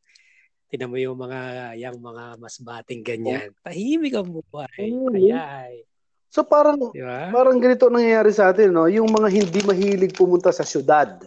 Tinan 0.71 0.95
mo 0.95 0.97
yung 1.03 1.19
mga, 1.19 1.75
yung 1.83 1.99
mga 1.99 2.39
mas 2.39 2.63
bating 2.63 3.03
ganyan. 3.03 3.51
Tahimik 3.67 4.15
ang 4.15 4.31
buhay. 4.31 4.79
Oo. 4.87 5.11
Ayay. 5.11 5.83
So 6.31 6.47
parang 6.47 6.79
Di 6.95 7.03
ba? 7.03 7.27
parang 7.35 7.59
ganito 7.59 7.91
nangyayari 7.91 8.31
sa 8.31 8.55
atin, 8.55 8.71
no? 8.71 8.87
Yung 8.87 9.11
mga 9.11 9.27
hindi 9.35 9.59
mahilig 9.67 10.15
pumunta 10.15 10.55
sa 10.55 10.63
syudad. 10.63 11.19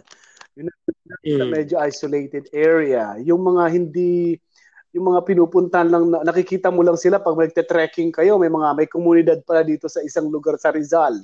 Yun 0.56 0.72
sa 0.72 1.44
Mm. 1.44 1.50
medyo 1.52 1.76
isolated 1.84 2.48
area. 2.56 3.20
Yung 3.20 3.44
mga 3.44 3.68
hindi 3.68 4.40
yung 4.94 5.10
mga 5.10 5.26
pinupuntahan 5.26 5.90
lang 5.90 6.06
na, 6.06 6.22
nakikita 6.22 6.70
mo 6.70 6.86
lang 6.86 6.94
sila 6.94 7.18
pag 7.18 7.34
nagte-trekking 7.34 8.14
kayo, 8.14 8.38
may 8.38 8.46
mga 8.46 8.78
may 8.78 8.86
komunidad 8.86 9.42
pala 9.42 9.66
dito 9.66 9.90
sa 9.90 9.98
isang 10.06 10.30
lugar 10.30 10.54
sa 10.54 10.70
Rizal. 10.70 11.18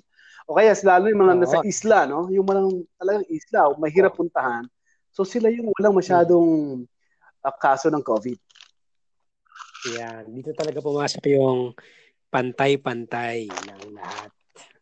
O 0.51 0.59
kaya 0.59 0.75
lalo 0.83 1.07
yung 1.07 1.23
mga 1.23 1.35
Oo. 1.39 1.43
nasa 1.47 1.59
isla, 1.63 2.11
no? 2.11 2.27
Yung 2.35 2.43
mga 2.43 2.61
talagang 2.99 3.27
isla, 3.31 3.71
mahirap 3.79 4.19
puntahan. 4.19 4.67
So 5.15 5.23
sila 5.23 5.47
yung 5.55 5.71
walang 5.79 5.95
masyadong 5.95 6.83
ah, 7.47 7.55
kaso 7.55 7.87
ng 7.95 8.03
COVID. 8.03 8.39
Yan. 9.95 10.27
Dito 10.35 10.51
talaga 10.51 10.83
pumasok 10.83 11.23
yung 11.31 11.71
pantay-pantay 12.27 13.47
ng 13.47 13.83
lahat. 13.95 14.35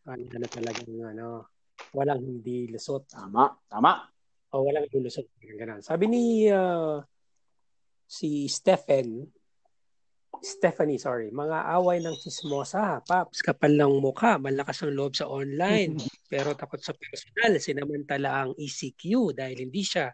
Ano 0.09 0.25
na 0.33 0.49
talagang 0.49 0.89
ano, 1.05 1.29
walang 1.93 2.25
hindi 2.25 2.73
lusot. 2.73 3.05
Tama, 3.13 3.53
tama. 3.69 4.09
O 4.57 4.65
walang 4.65 4.89
hindi 4.89 5.05
lusot. 5.05 5.29
Ganun. 5.45 5.85
Sabi 5.85 6.09
ni 6.09 6.49
ah, 6.49 7.05
si 8.09 8.49
Stephen, 8.49 9.29
Stephanie, 10.41 10.97
sorry, 10.97 11.29
mga 11.29 11.67
away 11.77 12.01
ng 12.01 12.17
chismosa, 12.17 13.03
paps, 13.05 13.43
kapal 13.45 13.75
ng 13.75 14.01
mukha, 14.01 14.41
malakas 14.41 14.87
ang 14.87 14.95
loob 14.97 15.13
sa 15.13 15.29
online, 15.29 15.99
pero 16.31 16.55
takot 16.57 16.81
sa 16.81 16.95
personal, 16.97 17.59
sinamantala 17.59 18.47
ang 18.47 18.53
ECQ 18.57 19.35
dahil 19.35 19.69
hindi 19.69 19.83
siya 19.83 20.09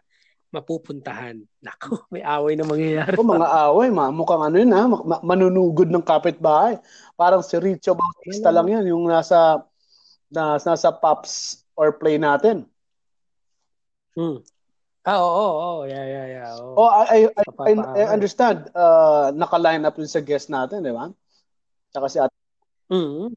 mapupuntahan. 0.49 1.39
Naku, 1.61 1.93
may 2.13 2.25
away 2.25 2.57
na 2.57 2.65
mangyayari. 2.65 3.15
O 3.15 3.27
mga 3.27 3.47
away, 3.69 3.87
ma, 3.93 4.09
mukhang 4.09 4.43
ano 4.49 4.55
yun 4.57 4.73
ha, 4.73 4.83
ma- 4.89 5.05
ma- 5.05 5.23
manunugod 5.23 5.91
ng 5.91 6.03
kapitbahay. 6.03 6.81
Parang 7.13 7.45
si 7.45 7.55
Richo 7.61 7.93
Bautista 7.93 8.49
lang 8.49 8.71
yan, 8.71 8.91
yung 8.91 9.05
nasa, 9.05 9.61
na, 10.33 10.57
nasa 10.57 10.89
pops 10.89 11.63
or 11.77 11.93
play 11.95 12.17
natin. 12.17 12.65
Hmm. 14.15 14.41
Ah, 15.05 15.21
oo, 15.21 15.29
oo, 15.29 15.53
oo. 15.61 15.81
Yeah, 15.85 16.05
yeah, 16.09 16.25
yeah. 16.25 16.51
Oo. 16.57 16.81
Oh, 16.81 16.89
I, 16.89 17.29
I, 17.29 17.41
I, 17.69 17.73
I, 17.77 18.03
understand. 18.09 18.73
Uh, 18.73 19.29
naka-line 19.37 19.85
up 19.85 20.01
yun 20.01 20.09
sa 20.09 20.17
guest 20.17 20.49
natin, 20.49 20.81
di 20.81 20.89
ba? 20.89 21.13
Tsaka 21.93 22.09
si 22.09 22.17
Ate. 22.17 22.33
Mm. 22.89 23.29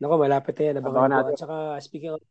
Nako, 0.00 0.14
malapit 0.16 0.56
na 0.56 0.64
yan. 0.64 0.76
Abangan 0.80 1.12
natin. 1.12 1.36
At 1.36 1.42
saka, 1.44 1.56
speaking 1.84 2.16
of, 2.16 2.24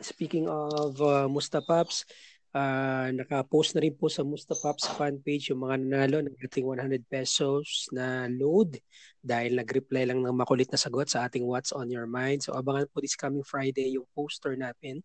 speaking 0.00 0.48
of 0.48 0.96
uh, 0.96 1.28
Mustapaps, 1.28 2.08
uh, 2.56 3.12
naka-post 3.12 3.76
na 3.76 3.84
rin 3.84 3.92
po 3.92 4.08
sa 4.08 4.24
Mustapaps 4.24 4.88
fan 4.96 5.20
page 5.20 5.52
yung 5.52 5.68
mga 5.68 5.76
nanalo 5.76 6.24
ng 6.24 6.40
ating 6.40 6.64
100 6.64 7.04
pesos 7.04 7.92
na 7.92 8.32
load 8.32 8.80
dahil 9.20 9.60
nag-reply 9.60 10.08
lang 10.08 10.24
ng 10.24 10.40
makulit 10.40 10.72
na 10.72 10.80
sagot 10.80 11.12
sa 11.12 11.28
ating 11.28 11.44
What's 11.44 11.76
on 11.76 11.92
Your 11.92 12.08
Mind. 12.08 12.40
So, 12.40 12.56
abangan 12.56 12.88
po 12.88 13.04
this 13.04 13.12
coming 13.12 13.44
Friday 13.44 14.00
yung 14.00 14.08
poster 14.16 14.56
natin 14.56 15.04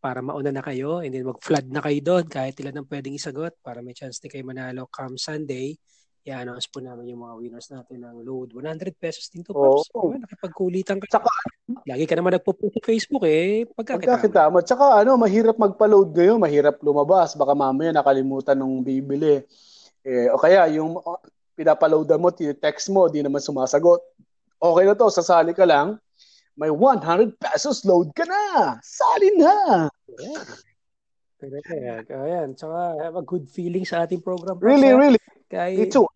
para 0.00 0.24
mauna 0.24 0.48
na 0.48 0.64
kayo 0.64 1.04
and 1.04 1.12
then 1.12 1.28
mag-flood 1.28 1.68
na 1.68 1.84
kayo 1.84 2.00
doon 2.00 2.24
kahit 2.24 2.56
ilan 2.56 2.80
ang 2.80 2.88
pwedeng 2.88 3.12
isagot 3.12 3.52
para 3.60 3.84
may 3.84 3.92
chance 3.92 4.16
din 4.18 4.32
kayo 4.32 4.42
manalo 4.48 4.88
come 4.88 5.20
Sunday. 5.20 5.76
I-announce 6.20 6.68
po 6.68 6.84
namin 6.84 7.16
yung 7.16 7.24
mga 7.24 7.34
winners 7.40 7.68
natin 7.72 8.04
ng 8.04 8.20
load. 8.24 8.52
100 8.52 8.92
pesos 8.96 9.32
din 9.32 9.40
to. 9.40 9.56
Pops. 9.56 9.88
Diba? 9.88 10.20
Nakipagkulitan 10.20 11.00
ka. 11.00 11.16
Tsaka, 11.16 11.32
Lagi 11.88 12.04
ka 12.04 12.12
naman 12.18 12.36
nagpo-post 12.36 12.76
sa 12.76 12.82
Facebook 12.84 13.24
eh. 13.24 13.64
Pagkakita. 13.64 14.20
pagkakita 14.20 14.42
mo. 14.52 14.58
Tsaka 14.60 15.00
ano, 15.00 15.16
mahirap 15.16 15.56
magpa-load 15.56 16.12
ngayon, 16.12 16.36
mahirap 16.36 16.76
lumabas. 16.84 17.32
Baka 17.38 17.56
mamaya 17.56 17.94
nakalimutan 17.94 18.58
nung 18.58 18.84
bibili. 18.84 19.40
Eh, 20.04 20.28
o 20.28 20.36
kaya 20.36 20.68
yung 20.76 21.00
pinapaloadan 21.56 22.20
mo, 22.20 22.28
text 22.32 22.92
mo, 22.92 23.08
di 23.08 23.24
naman 23.24 23.40
sumasagot. 23.40 24.00
Okay 24.60 24.84
na 24.84 24.92
to, 24.92 25.08
sasali 25.08 25.56
ka 25.56 25.64
lang. 25.64 25.96
May 26.58 26.70
100 26.72 27.38
pesos 27.38 27.84
load 27.86 28.10
ka 28.14 28.26
na. 28.26 28.76
Sali 28.82 29.30
na. 29.38 29.86
Yeah. 30.18 30.44
Correct. 31.40 32.08
Ayan. 32.12 32.48
Tsaka 32.52 33.00
have 33.00 33.16
a 33.16 33.24
good 33.24 33.48
feeling 33.48 33.86
sa 33.88 34.04
ating 34.04 34.20
program. 34.20 34.60
Really, 34.60 34.92
ha? 34.92 34.98
really. 35.00 35.20
Kahit, 35.48 35.78
Me 35.78 35.86
too. 35.88 36.06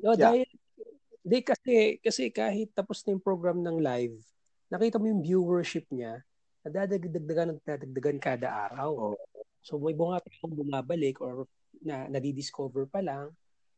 No, 0.00 0.14
Yeah. 0.16 0.32
dahil 0.32 0.48
di 1.20 1.44
kasi 1.44 2.00
kasi 2.00 2.32
kahit 2.32 2.72
tapos 2.72 3.04
na 3.04 3.12
yung 3.12 3.20
program 3.20 3.60
ng 3.60 3.76
live, 3.82 4.16
nakita 4.72 4.96
mo 4.96 5.10
yung 5.12 5.20
viewership 5.20 5.84
niya, 5.92 6.24
nadadagdagan 6.64 7.52
at 7.52 7.58
nadadagdagan 7.60 8.18
kada 8.22 8.48
araw. 8.48 8.90
Oo. 9.12 9.16
So 9.60 9.76
may 9.76 9.92
mga 9.92 10.24
taong 10.24 10.56
bumabalik 10.56 11.20
or 11.20 11.44
na 11.84 12.08
nadi-discover 12.08 12.88
pa 12.88 13.04
lang 13.04 13.28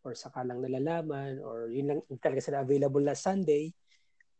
or 0.06 0.14
saka 0.14 0.46
lang 0.46 0.62
nalalaman 0.62 1.42
or 1.42 1.70
yun 1.70 1.86
lang 1.90 1.98
talaga 2.22 2.42
sila 2.42 2.62
available 2.62 3.02
na 3.02 3.18
Sunday, 3.18 3.74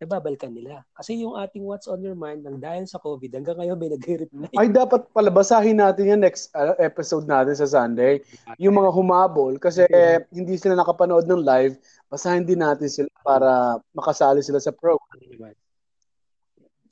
nababalikan 0.02 0.50
nila. 0.50 0.82
Kasi 0.92 1.22
yung 1.22 1.38
ating 1.38 1.62
What's 1.62 1.86
on 1.86 2.02
Your 2.02 2.18
Mind 2.18 2.42
nang 2.42 2.58
dahil 2.58 2.84
sa 2.90 2.98
COVID, 2.98 3.30
hanggang 3.38 3.56
ngayon 3.62 3.78
may 3.78 3.90
nagre-reply. 3.94 4.50
Ay, 4.58 4.68
dapat 4.68 5.06
pala 5.14 5.30
basahin 5.30 5.78
natin 5.78 6.12
yan 6.12 6.20
next 6.20 6.50
uh, 6.52 6.74
episode 6.82 7.24
natin 7.30 7.54
sa 7.54 7.70
Sunday. 7.70 8.18
Yung 8.58 8.74
mga 8.74 8.90
humabol, 8.90 9.54
kasi 9.62 9.86
eh, 9.86 10.26
hindi 10.34 10.58
sila 10.58 10.74
nakapanood 10.74 11.24
ng 11.30 11.42
live, 11.46 11.78
basahin 12.10 12.42
din 12.42 12.60
natin 12.60 12.90
sila 12.90 13.10
para 13.22 13.78
makasali 13.94 14.42
sila 14.42 14.58
sa 14.58 14.74
program. 14.74 15.54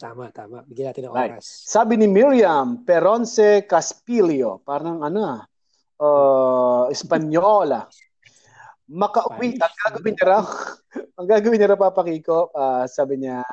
Tama, 0.00 0.32
tama. 0.32 0.64
Bigyan 0.64 0.96
natin 0.96 1.02
ng 1.10 1.12
Right. 1.12 1.36
oras. 1.36 1.44
Sabi 1.68 2.00
ni 2.00 2.08
Miriam 2.08 2.80
Peronce 2.88 3.68
Caspilio, 3.68 4.64
parang 4.64 5.04
ano 5.04 5.20
ah, 5.20 5.42
uh, 6.00 6.84
Espanyola. 6.88 7.84
Makauwi, 8.90 9.55
ang 9.55 9.74
gagawin 9.87 10.14
niya 10.18 10.26
raw, 10.26 10.42
ang 11.22 11.26
gagawin 11.31 11.59
niya 11.62 11.70
raw, 11.70 11.79
Papa 11.79 12.03
Kiko, 12.03 12.50
ah, 12.59 12.90
sabi 12.90 13.22
niya, 13.22 13.46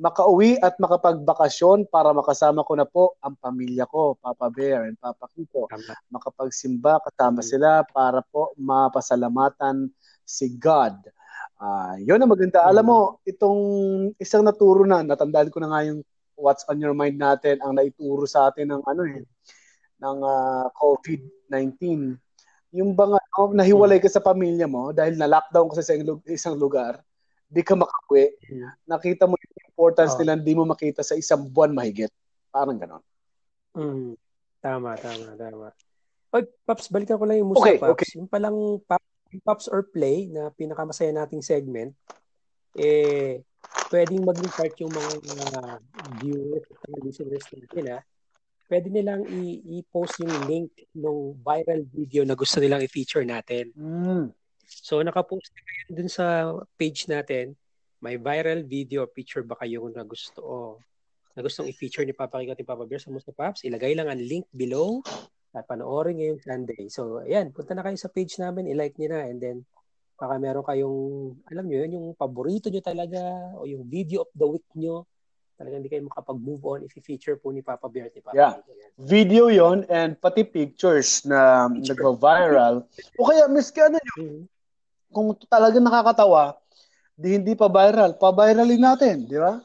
makauwi 0.00 0.56
at 0.56 0.80
makapagbakasyon 0.80 1.84
para 1.92 2.16
makasama 2.16 2.64
ko 2.64 2.72
na 2.80 2.88
po 2.88 3.12
ang 3.20 3.36
pamilya 3.36 3.84
ko, 3.84 4.16
Papa 4.16 4.48
Bear 4.48 4.88
and 4.88 4.96
Papa 4.96 5.28
Kiko. 5.36 5.68
Makapagsimba 6.08 6.96
kasama 7.04 7.44
sila 7.44 7.84
para 7.92 8.24
po 8.24 8.56
mapasalamatan 8.56 9.92
si 10.24 10.56
God. 10.56 10.96
Ah, 11.60 12.00
yun 12.00 12.16
ang 12.16 12.32
maganda. 12.32 12.64
Alam 12.64 12.84
mo, 12.88 12.98
itong 13.28 13.60
isang 14.16 14.40
naturo 14.40 14.88
na, 14.88 15.04
natandaan 15.04 15.52
ko 15.52 15.60
na 15.60 15.68
nga 15.68 15.84
yung 15.92 16.00
what's 16.40 16.64
on 16.72 16.80
your 16.80 16.96
mind 16.96 17.20
natin, 17.20 17.60
ang 17.60 17.76
naituro 17.76 18.24
sa 18.24 18.48
atin 18.48 18.72
ng 18.72 18.82
ano 18.88 19.04
eh, 19.04 19.20
ng 20.00 20.18
ah, 20.24 20.72
COVID-19. 20.72 22.16
Yung 22.70 22.94
bang 22.94 23.18
ano, 23.18 23.50
nahiwalay 23.50 23.98
ka 23.98 24.06
sa 24.06 24.22
pamilya 24.22 24.70
mo 24.70 24.94
dahil 24.94 25.18
na-lockdown 25.18 25.66
ka 25.70 25.82
sa 25.82 25.94
isang, 25.94 26.22
isang 26.30 26.54
lugar, 26.54 27.02
di 27.50 27.66
ka 27.66 27.74
makauwi. 27.74 28.30
Mm. 28.46 28.70
Nakita 28.86 29.26
mo 29.26 29.34
yung 29.34 29.54
importance 29.66 30.14
Oh. 30.14 30.18
nila, 30.22 30.38
di 30.38 30.54
mo 30.54 30.62
makita 30.62 31.02
sa 31.02 31.18
isang 31.18 31.50
buwan 31.50 31.74
mahigit. 31.74 32.10
Parang 32.54 32.78
ganon. 32.78 33.02
Mm. 33.74 34.14
Tama, 34.62 34.94
tama, 35.00 35.34
tama. 35.34 35.68
Oy, 36.30 36.46
Paps, 36.62 36.86
balikan 36.94 37.18
ko 37.18 37.26
lang 37.26 37.42
yung 37.42 37.50
Musta 37.50 37.66
Okay, 37.66 37.76
Paps. 37.82 37.90
okay. 37.90 38.08
Yung 38.14 38.30
palang 38.30 38.78
Pops 39.42 39.66
or 39.66 39.82
Play 39.82 40.30
na 40.30 40.54
pinakamasaya 40.54 41.10
nating 41.10 41.42
segment, 41.42 41.90
eh, 42.78 43.42
pwedeng 43.90 44.22
maging 44.22 44.50
part 44.54 44.74
yung 44.78 44.94
mga 44.94 45.10
uh, 45.58 45.78
viewers 46.22 46.62
at 46.70 47.02
listeners 47.02 47.46
natin, 47.50 47.84
ha? 47.94 48.00
Pwede 48.70 48.86
nilang 48.86 49.26
i- 49.26 49.82
i-post 49.82 50.22
yung 50.22 50.30
link 50.46 50.70
ng 50.94 51.42
viral 51.42 51.82
video 51.90 52.22
na 52.22 52.38
gusto 52.38 52.62
nilang 52.62 52.86
i-feature 52.86 53.26
natin. 53.26 53.74
Mm. 53.74 54.30
So, 54.62 55.02
nakapost 55.02 55.50
na 55.50 55.62
kayo 55.66 55.82
dun 55.98 56.06
sa 56.06 56.54
page 56.78 57.10
natin. 57.10 57.58
May 57.98 58.14
viral 58.14 58.62
video 58.62 59.10
picture 59.10 59.42
ba 59.42 59.58
kayo 59.58 59.90
na 59.90 60.06
gusto 60.06 60.38
o 60.38 60.54
na 61.34 61.42
gustong 61.42 61.66
i-feature 61.70 62.06
ni 62.06 62.14
Papa 62.14 62.42
Kiko 62.42 62.54
at 62.54 62.58
ni 62.58 62.66
Papa 62.66 62.86
Bear 62.86 63.02
sa 63.02 63.10
Musta 63.10 63.30
Pops, 63.30 63.62
ilagay 63.62 63.94
lang 63.94 64.10
ang 64.10 64.18
link 64.18 64.46
below 64.50 65.02
at 65.54 65.66
panoorin 65.66 66.18
ngayong 66.18 66.42
Sunday. 66.42 66.86
So, 66.90 67.22
ayan, 67.22 67.50
punta 67.50 67.74
na 67.74 67.82
kayo 67.82 67.98
sa 67.98 68.10
page 68.10 68.38
namin, 68.38 68.70
i-like 68.70 68.94
niyo 68.98 69.14
na, 69.14 69.26
and 69.26 69.38
then 69.42 69.56
baka 70.18 70.38
meron 70.38 70.66
kayong, 70.66 70.98
alam 71.50 71.64
niyo 71.66 71.86
yun, 71.86 71.92
yung 71.98 72.06
paborito 72.18 72.70
niyo 72.70 72.82
talaga 72.82 73.18
o 73.58 73.66
yung 73.66 73.86
video 73.86 74.26
of 74.26 74.30
the 74.34 74.46
week 74.46 74.66
niyo, 74.74 75.06
talagang 75.60 75.84
hindi 75.84 75.92
kayo 75.92 76.08
makapag-move 76.08 76.62
on 76.64 76.80
if 76.80 76.96
i-feature 76.96 77.36
po 77.36 77.52
ni 77.52 77.60
Papa 77.60 77.84
Bear 77.84 78.08
at 78.08 78.16
ni 78.16 78.24
Papa 78.24 78.32
Yeah. 78.32 78.56
Video 78.96 79.52
yon 79.52 79.84
and 79.92 80.16
pati 80.16 80.40
pictures 80.40 81.20
na 81.28 81.68
Picture. 81.68 82.00
nagva-viral. 82.00 82.88
O 83.20 83.28
kaya, 83.28 83.44
miski 83.44 83.84
ano 83.84 84.00
nyo, 84.00 84.14
Mhm. 84.16 84.40
kung 85.12 85.28
talagang 85.44 85.84
nakakatawa, 85.84 86.56
di 87.12 87.36
hindi 87.36 87.52
pa 87.52 87.68
viral, 87.68 88.16
pa-viralin 88.16 88.80
natin, 88.80 89.28
di 89.28 89.36
ba? 89.36 89.60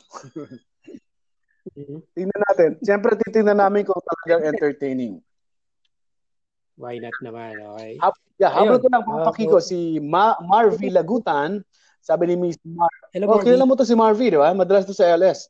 Mhm. 1.71 1.97
Tingnan 2.11 2.41
natin. 2.43 2.69
Siyempre, 2.83 3.15
titingnan 3.15 3.55
namin 3.55 3.87
kung 3.87 4.03
talagang 4.03 4.51
entertaining. 4.51 5.23
Why 6.75 6.99
not 6.99 7.15
naman, 7.23 7.55
okay? 7.71 7.95
Hab- 8.03 8.19
yeah, 8.35 8.51
Ayun. 8.51 8.83
ko 8.83 8.87
lang 8.91 9.07
mga 9.07 9.21
Ah, 9.23 9.27
pakiko, 9.31 9.57
si 9.63 9.95
Ma- 10.03 10.35
Marvy 10.43 10.91
Lagutan, 10.91 11.63
sabi 12.03 12.27
ni 12.27 12.35
Miss 12.35 12.59
Mar, 12.67 12.91
Hello, 13.15 13.31
oh, 13.31 13.39
Marvy. 13.39 13.47
kilala 13.47 13.63
mo 13.63 13.79
to 13.79 13.87
si 13.87 13.95
Marvy, 13.95 14.27
di 14.27 14.35
ba? 14.35 14.51
Madalas 14.51 14.83
to 14.83 14.91
sa 14.91 15.07
LS. 15.07 15.47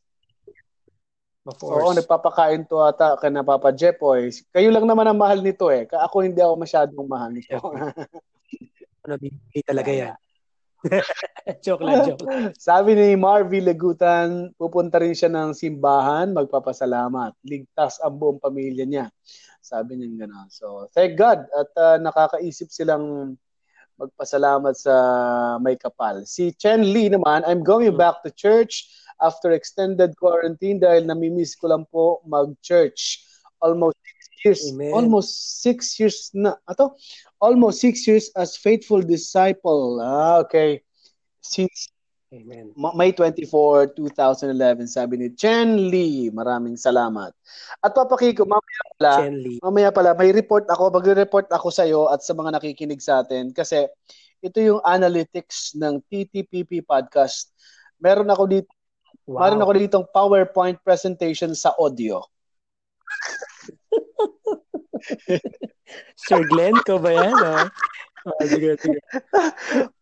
Of 1.46 1.62
Oo, 1.62 1.94
course. 1.94 2.02
nagpapakain 2.02 2.66
to 2.66 2.82
ata 2.82 3.22
kay 3.22 3.30
na 3.30 3.46
Papa 3.46 3.70
Jepoy. 3.70 4.34
Kayo 4.50 4.74
lang 4.74 4.90
naman 4.90 5.06
ang 5.06 5.22
mahal 5.22 5.46
nito 5.46 5.70
eh. 5.70 5.86
Ka- 5.86 6.02
Ako 6.10 6.26
hindi 6.26 6.42
ako 6.42 6.58
masyadong 6.58 7.06
mahal 7.08 7.32
nito. 7.34 7.54
Ano, 9.06 9.22
bibili 9.22 9.62
talaga 9.62 9.94
yan. 9.94 10.18
joke 11.66 11.86
lang, 11.86 12.10
joke 12.10 12.26
lang. 12.26 12.58
Sabi 12.58 12.98
ni 12.98 13.14
Marvy 13.14 13.62
Lagutan, 13.62 14.50
pupunta 14.58 14.98
rin 14.98 15.14
siya 15.14 15.30
ng 15.30 15.54
simbahan, 15.54 16.34
magpapasalamat. 16.34 17.38
Ligtas 17.46 18.02
ang 18.02 18.18
buong 18.18 18.42
pamilya 18.42 18.82
niya. 18.82 19.06
Sabi 19.62 20.02
niya 20.02 20.26
gano'n. 20.26 20.50
So, 20.50 20.90
thank 20.90 21.22
God 21.22 21.46
at 21.54 21.70
ah, 21.78 21.98
nakakaisip 22.02 22.74
silang 22.74 23.38
magpasalamat 23.98 24.76
sa 24.76 24.96
may 25.64 25.76
kapal. 25.80 26.24
Si 26.28 26.52
Chen 26.56 26.84
Lee 26.84 27.10
naman, 27.10 27.44
I'm 27.48 27.64
going 27.64 27.92
Hmm. 27.92 27.98
back 27.98 28.22
to 28.24 28.32
church 28.32 28.88
after 29.22 29.52
extended 29.56 30.16
quarantine 30.20 30.80
dahil 30.80 31.08
namimiss 31.08 31.56
ko 31.56 31.72
lang 31.72 31.88
po 31.88 32.20
mag-church. 32.28 33.24
Almost 33.64 33.96
six 34.04 34.22
years. 34.44 34.64
Amen. 34.70 34.92
Almost 34.92 35.32
six 35.64 35.78
years 36.00 36.30
na. 36.36 36.60
Ato? 36.68 36.94
Almost 37.40 37.80
six 37.82 38.06
years 38.06 38.30
as 38.36 38.60
faithful 38.60 39.02
disciple. 39.02 40.04
Ah, 40.04 40.44
okay. 40.44 40.84
Since 41.42 41.95
Amen. 42.36 42.76
Ma- 42.76 42.92
May 42.92 43.16
24, 43.16 43.96
2011, 43.96 44.92
sabi 44.92 45.16
ni 45.16 45.32
Chen 45.32 45.88
Lee. 45.88 46.28
Maraming 46.28 46.76
salamat. 46.76 47.32
At 47.80 47.96
papakiko, 47.96 48.44
mamaya 48.44 48.84
pala, 49.00 49.14
Chen 49.24 49.40
Lee. 49.40 49.56
mamaya 49.64 49.88
pala, 49.88 50.12
may 50.12 50.36
report 50.36 50.68
ako, 50.68 50.92
magre-report 50.92 51.48
ako 51.48 51.72
sa 51.72 51.88
iyo 51.88 52.12
at 52.12 52.20
sa 52.20 52.36
mga 52.36 52.60
nakikinig 52.60 53.00
sa 53.00 53.24
atin 53.24 53.56
kasi 53.56 53.88
ito 54.44 54.60
yung 54.60 54.84
analytics 54.84 55.80
ng 55.80 56.04
TTPP 56.12 56.84
podcast. 56.84 57.56
Meron 57.98 58.28
ako 58.28 58.44
dito, 58.52 58.68
Wow. 59.26 59.42
meron 59.42 59.64
ako 59.64 59.72
ditong 59.74 60.06
PowerPoint 60.14 60.78
presentation 60.86 61.50
sa 61.58 61.74
audio. 61.82 62.22
Sir 66.20 66.46
Glenn, 66.46 66.76
ko 66.86 67.00
ba 67.00 67.10
yan? 67.10 67.34
Oh? 67.34 67.68
Oh, 68.26 68.42
sige, 68.42 68.74
sige. 68.82 68.98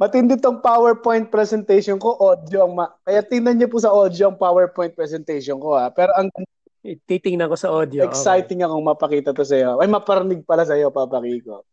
Matindi 0.00 0.40
tong 0.40 0.64
PowerPoint 0.64 1.28
presentation 1.28 2.00
ko, 2.00 2.16
audio 2.16 2.64
ang 2.64 2.72
ma- 2.72 2.96
Kaya 3.04 3.20
tingnan 3.20 3.60
niyo 3.60 3.68
po 3.68 3.76
sa 3.76 3.92
audio 3.92 4.32
ang 4.32 4.40
PowerPoint 4.40 4.96
presentation 4.96 5.60
ko 5.60 5.76
ha. 5.76 5.92
Pero 5.92 6.16
ang 6.16 6.32
Titingnan 6.80 7.52
ko 7.52 7.56
sa 7.60 7.68
audio. 7.68 8.08
Okay. 8.08 8.16
exciting 8.16 8.64
akong 8.64 8.80
mapakita 8.80 9.36
to 9.36 9.44
sa 9.44 9.52
iyo. 9.52 9.76
Ay, 9.76 9.88
maparinig 9.92 10.48
pala 10.48 10.64
sa 10.64 10.80
iyo, 10.80 10.88
Papa 10.88 11.20
Kiko. 11.20 11.68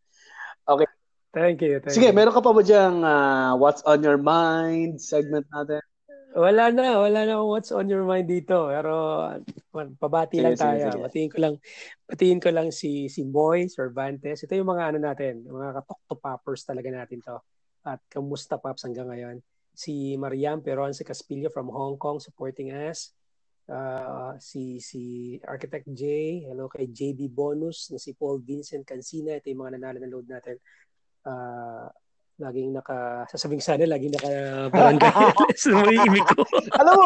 Thank 1.32 1.64
you. 1.64 1.80
Thank 1.80 1.96
Sige, 1.96 2.12
you. 2.12 2.16
meron 2.18 2.36
ka 2.36 2.44
pa 2.44 2.52
ba 2.52 2.60
diyang 2.60 3.08
ah, 3.08 3.56
What's 3.56 3.86
on 3.88 4.04
Your 4.04 4.20
Mind 4.20 5.00
segment 5.00 5.48
natin? 5.48 5.80
Wala 6.38 6.70
na, 6.76 7.00
wala 7.00 7.24
na 7.24 7.40
akong 7.40 7.50
what's 7.50 7.74
on 7.74 7.90
your 7.90 8.06
mind 8.06 8.30
dito. 8.30 8.70
Pero 8.70 9.26
man, 9.74 9.98
pabati 9.98 10.38
Sige, 10.38 10.44
lang 10.46 10.54
sige, 10.54 10.66
tayo. 10.70 10.86
sige. 10.86 11.02
Batiin 11.02 11.30
ko 11.34 11.38
lang, 11.42 11.54
batiin 12.06 12.40
ko 12.44 12.50
lang 12.54 12.68
si 12.70 13.10
si 13.10 13.26
Moy 13.26 13.66
Cervantes. 13.74 14.46
Ito 14.46 14.54
yung 14.54 14.70
mga 14.70 14.94
ano 14.94 14.98
natin, 15.02 15.42
mga 15.50 15.82
katok 15.82 16.00
to 16.06 16.16
poppers 16.22 16.62
talaga 16.62 16.94
natin 16.94 17.26
to. 17.26 17.42
At 17.88 18.04
kamusta 18.12 18.60
pops 18.60 18.84
hanggang 18.84 19.08
ngayon? 19.08 19.40
Si 19.72 20.20
Mariam 20.20 20.60
Peron 20.60 20.92
si 20.92 21.08
Caspillo 21.08 21.48
from 21.48 21.72
Hong 21.72 21.96
Kong 21.96 22.20
supporting 22.20 22.76
us. 22.76 23.16
Uh, 23.68 24.36
si 24.40 24.80
si 24.80 25.36
Architect 25.44 25.88
J, 25.92 26.04
hello 26.48 26.68
kay 26.68 26.88
JB 26.88 27.32
Bonus, 27.32 27.92
na 27.92 28.00
si 28.00 28.12
Paul 28.12 28.40
Vincent 28.44 28.84
Cancina, 28.84 29.36
ito 29.36 29.48
yung 29.52 29.64
mga 29.64 29.76
nanalo 29.80 29.98
ng 30.04 30.12
load 30.12 30.28
natin. 30.28 30.56
Uh, 31.24 31.88
laging 32.38 32.70
naka 32.70 33.26
sasabing 33.28 33.60
sana 33.60 33.84
laging 33.90 34.14
naka 34.14 34.32
barangay 34.72 35.10
sa 35.60 35.74
mga 35.74 35.92
imig 36.06 36.28
ko. 36.32 36.44
alam 36.80 36.94
mo, 36.96 37.04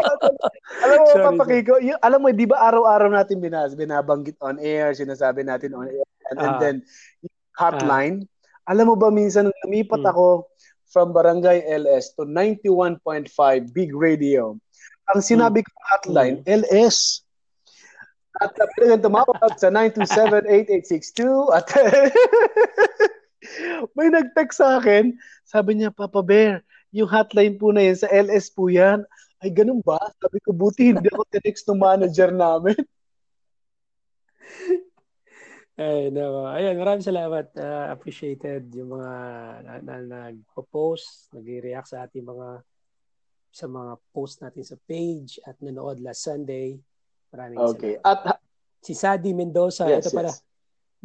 alam 0.83 0.97
mo, 1.01 1.05
Sorry, 1.07 1.23
Papa 1.23 1.43
Kiko, 1.47 1.73
yung, 1.81 1.99
alam 2.03 2.19
mo, 2.19 2.27
di 2.29 2.45
ba 2.45 2.57
araw-araw 2.67 3.09
natin 3.09 3.39
binas, 3.39 3.73
binabanggit 3.73 4.35
on 4.43 4.59
air, 4.59 4.91
sinasabi 4.93 5.41
natin 5.47 5.71
on 5.73 5.87
air, 5.87 6.05
and, 6.29 6.37
and 6.37 6.53
Ah. 6.53 6.59
then, 6.61 6.75
yung 7.23 7.33
hotline, 7.57 8.15
alam 8.67 8.85
mo 8.85 8.99
ba 8.99 9.07
minsan, 9.09 9.47
nung 9.49 9.59
lumipat 9.65 10.03
Hmm. 10.03 10.11
ako 10.13 10.25
from 10.91 11.15
Barangay 11.15 11.63
LS 11.71 12.11
to 12.19 12.27
91.5 12.27 13.31
Big 13.71 13.95
Radio, 13.95 14.59
ang 15.07 15.23
sinabi 15.23 15.63
ko 15.63 15.71
hotline, 15.95 16.43
LS. 16.43 17.23
At 18.43 18.51
uh, 18.59 18.67
pwede 18.75 18.99
tumawag 18.99 19.55
sa 19.55 19.71
927-8862 19.71 21.19
at 21.51 21.67
may 23.95 24.07
nag-text 24.11 24.59
sa 24.59 24.79
akin, 24.79 25.15
sabi 25.47 25.79
niya, 25.79 25.95
Papa 25.95 26.23
Bear, 26.23 26.63
yung 26.91 27.07
hotline 27.07 27.55
po 27.55 27.71
na 27.71 27.87
yan, 27.87 27.97
sa 27.99 28.11
LS 28.11 28.51
po 28.51 28.67
yan. 28.67 29.03
Ay, 29.41 29.49
ganun 29.51 29.81
ba? 29.81 29.97
Sabi 30.21 30.37
ko, 30.43 30.53
buti 30.53 30.93
hindi 30.93 31.09
ako 31.09 31.23
tinext 31.31 31.65
ng 31.65 31.81
manager 31.81 32.29
namin. 32.29 32.77
Ay, 35.81 36.13
no. 36.13 36.45
Ayun, 36.45 36.77
maraming 36.77 37.01
salamat. 37.01 37.49
Uh, 37.57 37.89
appreciated 37.89 38.69
yung 38.77 38.93
mga 38.93 39.11
na, 39.65 39.73
na, 39.81 39.95
nagpo-post, 40.29 41.33
nagre-react 41.33 41.89
sa 41.89 42.05
ating 42.05 42.21
mga 42.21 42.61
sa 43.51 43.65
mga 43.65 43.97
post 44.13 44.45
natin 44.45 44.61
sa 44.61 44.77
page 44.85 45.41
at 45.41 45.57
nanood 45.57 45.97
last 46.05 46.21
Sunday. 46.21 46.77
Maraming 47.33 47.57
Okay. 47.73 47.97
salamat. 47.97 48.37
At, 48.37 48.39
Si 48.81 48.97
Sadi 48.97 49.29
Mendoza, 49.37 49.85
yes, 49.85 50.09
ito 50.09 50.17
pala. 50.17 50.33
yes. 50.33 50.41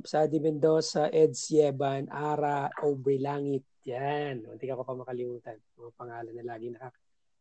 Sadi 0.00 0.40
Mendoza, 0.40 1.12
Ed 1.12 1.36
Sieban, 1.36 2.08
Ara, 2.08 2.72
Aubrey 2.80 3.20
Langit. 3.20 3.64
Yan. 3.84 4.48
Hindi 4.48 4.64
ko 4.64 4.80
pa 4.80 4.96
makalimutan. 4.96 5.60
Mga 5.76 5.92
pangalan 5.92 6.32
na 6.40 6.44
lagi 6.56 6.72
naka, 6.72 6.88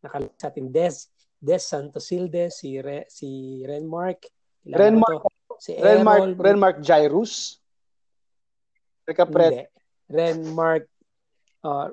naka 0.04 0.28
sa 0.36 0.52
ating 0.52 0.76
Des, 0.76 1.08
Des 1.39 1.63
Santosilde, 1.63 2.52
si, 2.52 2.80
Re, 2.84 3.08
si 3.08 3.60
Renmark. 3.63 4.28
Renmark? 4.67 5.24
Si 5.60 5.76
Renmark, 5.78 6.22
Errol, 6.22 6.34
Renmark 6.38 6.78
Jairus. 6.84 7.60
Teka. 9.06 9.26
Hindi. 9.30 9.65
Renmark 10.10 10.86
uh, 11.65 11.89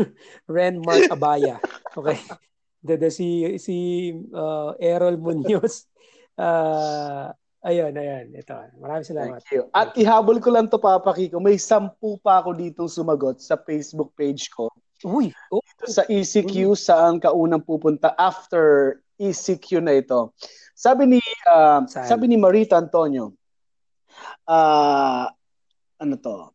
Renmark 0.54 1.06
Abaya. 1.10 1.62
Okay. 1.94 2.18
Dede 2.86 3.14
si 3.14 3.46
si 3.62 4.10
uh, 4.34 4.74
Errol 4.82 5.14
Munoz. 5.14 5.86
Uh, 6.34 7.30
ayun, 7.62 7.94
ayun. 7.94 8.34
Ito. 8.34 8.58
Maraming 8.82 9.06
salamat. 9.06 9.38
Thank 9.38 9.54
you. 9.54 9.62
At 9.70 9.94
ihabol 9.94 10.42
ko 10.42 10.50
lang 10.50 10.66
to, 10.66 10.82
Papa 10.82 11.14
Kiko. 11.14 11.38
May 11.38 11.62
sampu 11.62 12.18
pa 12.18 12.42
ako 12.42 12.58
ditong 12.58 12.90
sumagot 12.90 13.38
sa 13.38 13.54
Facebook 13.54 14.10
page 14.18 14.50
ko. 14.50 14.66
Uy, 15.02 15.34
oh, 15.50 15.62
sa 15.82 16.06
ECQ 16.06 16.78
saan 16.78 17.18
ka 17.18 17.34
unang 17.34 17.62
pupunta 17.62 18.14
after 18.14 18.98
ECQ 19.18 19.82
na 19.82 19.98
ito. 19.98 20.30
Sabi 20.72 21.16
ni 21.16 21.20
Saan? 21.46 21.86
sabi 21.86 22.26
ni 22.26 22.36
Marita 22.36 22.76
Antonio. 22.76 23.32
Ah, 24.44 25.30
ano 25.96 26.14
to? 26.18 26.50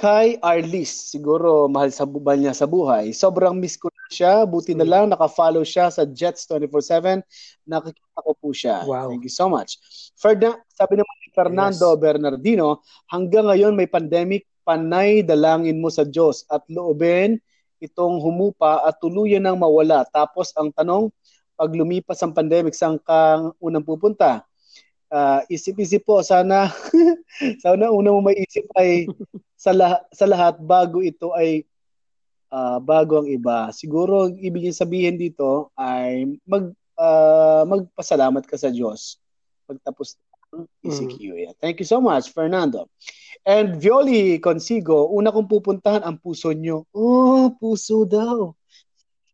Kay 0.00 0.40
Arlis, 0.40 1.12
siguro 1.12 1.68
mahal 1.68 1.92
sa 1.92 2.08
buhay 2.08 2.40
niya 2.40 2.56
sa 2.56 2.64
buhay. 2.64 3.12
Sobrang 3.12 3.52
miss 3.52 3.76
ko 3.76 3.92
na 3.92 4.08
siya. 4.08 4.48
Buti 4.48 4.72
na 4.72 4.88
Mm. 4.88 4.88
lang 4.88 5.04
naka-follow 5.12 5.60
siya 5.60 5.92
sa 5.92 6.08
Jets 6.08 6.48
24/7. 6.48 7.20
Nakikita 7.68 8.24
ko 8.24 8.32
po 8.32 8.48
siya. 8.48 8.80
Wow. 8.88 9.12
Thank 9.12 9.28
you 9.28 9.34
so 9.34 9.52
much. 9.52 9.76
Ferda, 10.16 10.56
sabi 10.72 10.96
naman 10.96 11.16
ni 11.20 11.28
Fernando 11.36 11.92
Yes. 11.92 12.00
Bernardino, 12.00 12.80
hanggang 13.12 13.52
ngayon 13.52 13.76
may 13.76 13.84
pandemic, 13.84 14.48
panay 14.64 15.20
dalangin 15.20 15.76
mo 15.76 15.92
sa 15.92 16.08
Diyos 16.08 16.48
at 16.48 16.64
loobin 16.72 17.36
itong 17.76 18.24
humupa 18.24 18.80
at 18.80 18.96
tuluyan 19.04 19.44
ng 19.44 19.56
mawala. 19.60 20.08
Tapos 20.08 20.48
ang 20.56 20.72
tanong, 20.72 21.12
pag 21.60 21.76
lumipas 21.76 22.16
ang 22.24 22.32
pandemic, 22.32 22.72
saan 22.72 22.96
ka 22.96 23.52
unang 23.60 23.84
pupunta? 23.84 24.48
Ah, 25.12 25.44
isip-isip 25.52 26.08
po, 26.08 26.24
sana 26.24 26.72
sana 27.62 27.92
una 27.92 28.16
mo 28.16 28.24
maisip 28.24 28.64
ay 28.80 29.04
sa, 29.60 29.76
lah- 29.76 30.00
sa 30.08 30.24
lahat 30.24 30.56
bago 30.56 31.04
ito 31.04 31.36
ay 31.36 31.68
ah, 32.48 32.80
bago 32.80 33.20
ang 33.20 33.28
iba. 33.28 33.68
Siguro 33.76 34.32
ang 34.32 34.40
ibig 34.40 34.64
niya 34.64 34.80
sabihin 34.80 35.20
dito 35.20 35.68
ay 35.76 36.40
mag 36.48 36.72
ah, 36.96 37.68
magpasalamat 37.68 38.48
ka 38.48 38.56
sa 38.56 38.72
Diyos 38.72 39.20
pagtapos 39.68 40.16
ECQ. 40.80 41.14
Yeah. 41.36 41.52
Thank 41.60 41.84
you 41.84 41.86
so 41.86 42.00
much, 42.00 42.32
Fernando. 42.32 42.88
And 43.44 43.76
Violi 43.76 44.40
Consigo, 44.40 45.12
una 45.12 45.30
kong 45.30 45.46
pupuntahan 45.46 46.02
ang 46.02 46.18
puso 46.18 46.50
nyo. 46.56 46.88
Oh, 46.90 47.52
puso 47.56 48.08
daw. 48.08 48.56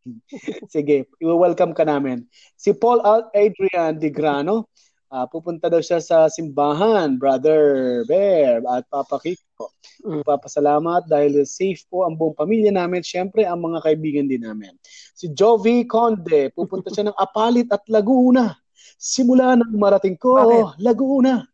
Sige, 0.75 1.07
i-welcome 1.19 1.75
ka 1.75 1.83
namin. 1.83 2.27
Si 2.55 2.73
Paul 2.73 3.03
Al- 3.03 3.29
Adrian 3.35 3.99
De 3.99 4.11
Grano, 4.11 4.71
ah, 5.11 5.27
pupunta 5.27 5.67
daw 5.67 5.83
siya 5.83 5.99
sa 5.99 6.31
simbahan, 6.31 7.19
Brother 7.19 8.03
Bear 8.07 8.63
at 8.67 8.87
Papa 8.91 9.19
Kiko. 9.19 9.71
Mm. 10.07 10.23
Papasalamat 10.23 11.09
dahil 11.11 11.43
safe 11.43 11.83
po 11.91 12.07
ang 12.07 12.15
buong 12.15 12.37
pamilya 12.37 12.71
namin, 12.71 13.03
syempre 13.03 13.43
ang 13.43 13.63
mga 13.63 13.83
kaibigan 13.83 14.27
din 14.31 14.45
namin. 14.45 14.75
Si 15.17 15.33
Jovi 15.33 15.89
Conde, 15.89 16.53
pupunta 16.53 16.93
siya 16.93 17.11
ng 17.11 17.19
Apalit 17.19 17.71
at 17.73 17.83
Laguna. 17.91 18.55
Simula 18.97 19.59
nang 19.59 19.75
marating 19.77 20.17
ko, 20.17 20.39
Bakit? 20.41 20.81
Laguna. 20.81 21.45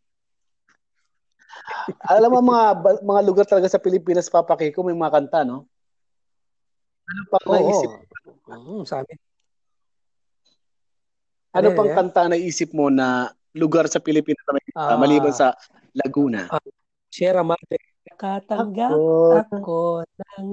Alam 2.10 2.30
mo 2.38 2.40
mga 2.52 2.64
mga 3.02 3.20
lugar 3.22 3.44
talaga 3.46 3.70
sa 3.70 3.82
Pilipinas, 3.82 4.30
Papa 4.30 4.58
Kiko, 4.58 4.82
may 4.82 4.94
mga 4.94 5.14
kanta, 5.14 5.46
no? 5.46 5.70
Ano 7.06 7.22
Oo. 7.30 7.52
naisip? 7.54 7.90
Oo, 7.90 8.11
sa 8.84 9.00
amin. 9.00 9.18
Ano 11.52 11.68
Ano 11.68 11.76
pang 11.76 11.88
yan? 11.88 11.96
kanta 11.96 12.22
naisip 12.28 12.72
mo 12.72 12.88
na 12.88 13.28
lugar 13.52 13.84
sa 13.84 14.00
Pilipinas 14.00 14.40
na 14.48 14.52
may 14.56 14.64
Ah. 14.72 14.96
maliban 14.96 15.32
sa 15.32 15.52
Laguna? 15.92 16.48
Sierra 17.12 17.44
Madre. 17.44 17.76
Nakatanggap 18.08 18.88
Ako, 18.96 19.08
ako 19.52 19.78
ng 20.08 20.46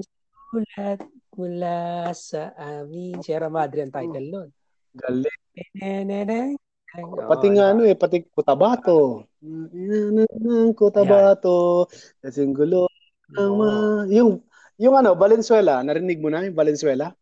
sulat 0.52 1.00
mula 1.40 2.12
sa 2.12 2.52
amin. 2.56 3.24
Sierra 3.24 3.48
Madre 3.48 3.88
ang 3.88 3.96
title 3.96 4.28
nun. 4.28 4.50
galing. 4.92 5.40
Neneneng. 5.72 6.60
Pati 7.30 7.48
Oo, 7.48 7.54
nga 7.56 7.72
ano 7.72 7.86
eh, 7.86 7.96
pati 7.96 8.26
Cotabato. 8.28 9.24
Cotabato, 10.76 11.86
kasing 12.20 12.52
gulo 12.52 12.90
Oo. 13.38 14.04
yung 14.10 14.42
yung 14.80 14.96
ano, 14.96 15.14
Valenzuela, 15.16 15.80
narinig 15.86 16.20
mo 16.20 16.28
na 16.28 16.44
yung 16.44 16.58
Valenzuela? 16.58 17.14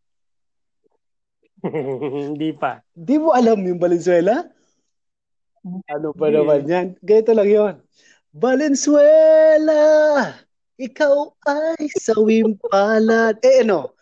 Hindi 2.29 2.53
pa. 2.53 2.81
Di 2.93 3.17
mo 3.17 3.33
alam 3.33 3.57
yung 3.65 3.81
Valenzuela? 3.81 4.45
Ano 5.89 6.13
ba 6.15 6.29
Hindi. 6.29 6.37
naman 6.37 6.61
yan? 6.69 6.87
Ganito 7.01 7.31
lang 7.33 7.49
yon. 7.49 7.75
Valenzuela, 8.37 9.81
ikaw 10.77 11.33
ay 11.49 11.89
sawim 11.97 12.53
palad. 12.69 13.41
Eh 13.41 13.65
ano, 13.65 13.97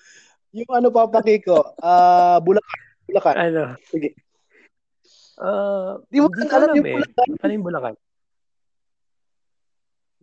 yung 0.51 0.71
ano 0.71 0.91
papaki 0.91 1.39
ko, 1.39 1.63
ah 1.79 2.37
Bulacan. 2.43 2.81
Bulacan. 3.07 3.35
Ano? 3.39 3.63
Sige. 3.87 4.11
Uh, 5.35 5.99
Di 6.11 6.19
mo 6.19 6.27
alam 6.31 6.51
alam 6.51 6.75
yung 6.75 6.87
eh. 6.87 6.93
Bulacan. 6.99 7.27
Ano 7.39 7.51
yung 7.55 7.65
Bulacan? 7.65 7.95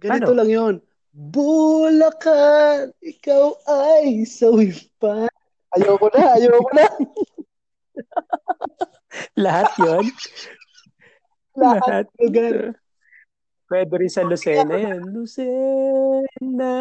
Ganito 0.03 0.33
Ano? 0.33 0.39
lang 0.39 0.51
yon. 0.51 0.75
Bulacan, 1.13 2.93
ikaw 3.01 3.57
ay 3.69 4.25
sawim 4.29 4.77
palad. 5.01 5.42
Ayoko 5.73 6.07
na, 6.13 6.37
ayoko 6.37 6.71
na. 6.77 6.87
Lahat 9.45 9.73
yun? 9.81 10.05
Lahat 11.61 12.07
lugar. 12.21 12.77
Pwede 13.69 13.95
rin 13.97 14.13
sa 14.13 14.25
Lucena 14.25 14.77
yan. 14.77 15.01
Lucena, 15.09 16.75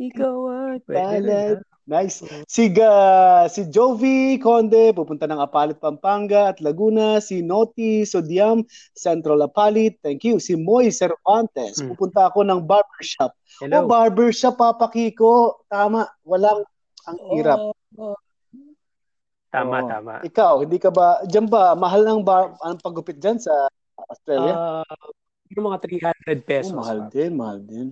ikaw 0.00 0.36
ay... 0.48 0.76
Pwede? 0.88 1.60
Nice. 1.88 2.20
Si, 2.44 2.68
ga, 2.68 3.48
si 3.48 3.64
Jovi 3.72 4.36
Conde, 4.36 4.92
pupunta 4.92 5.24
ng 5.24 5.40
Apalit, 5.40 5.80
Pampanga 5.80 6.52
at 6.52 6.60
Laguna. 6.60 7.16
Si 7.16 7.40
Noti 7.40 8.04
Sodiam, 8.04 8.60
Central 8.92 9.40
Apalit. 9.40 9.96
Thank 10.04 10.28
you. 10.28 10.36
Si 10.36 10.52
Moy 10.52 10.92
Cervantes, 10.92 11.80
Hmm. 11.80 11.96
pupunta 11.96 12.28
ako 12.28 12.44
ng 12.44 12.60
barbershop. 12.68 13.32
Hello. 13.64 13.84
Oh, 13.84 13.88
barbershop, 13.88 14.60
Papa 14.60 14.92
Kiko. 14.92 15.64
Tama. 15.72 16.04
Walang, 16.28 16.60
ang 17.08 17.18
hirap. 17.32 17.72
Tama, 19.48 19.76
Oo. 19.80 19.88
tama. 19.88 20.14
Ikaw, 20.20 20.54
hindi 20.64 20.76
ka 20.76 20.92
ba, 20.92 21.24
dyan 21.24 21.48
ba, 21.48 21.72
mahal 21.72 22.04
ng 22.04 22.20
bar, 22.20 22.52
ang 22.60 22.76
paggupit 22.76 23.16
dyan 23.16 23.40
sa 23.40 23.52
Australia? 23.96 24.84
Ah, 24.84 24.96
yung 25.48 25.72
mga 25.72 25.80
300 25.80 26.38
pesos. 26.44 26.76
oh, 26.76 26.84
mahal 26.84 27.08
pa. 27.08 27.12
din, 27.12 27.32
mahal 27.32 27.58
din. 27.64 27.88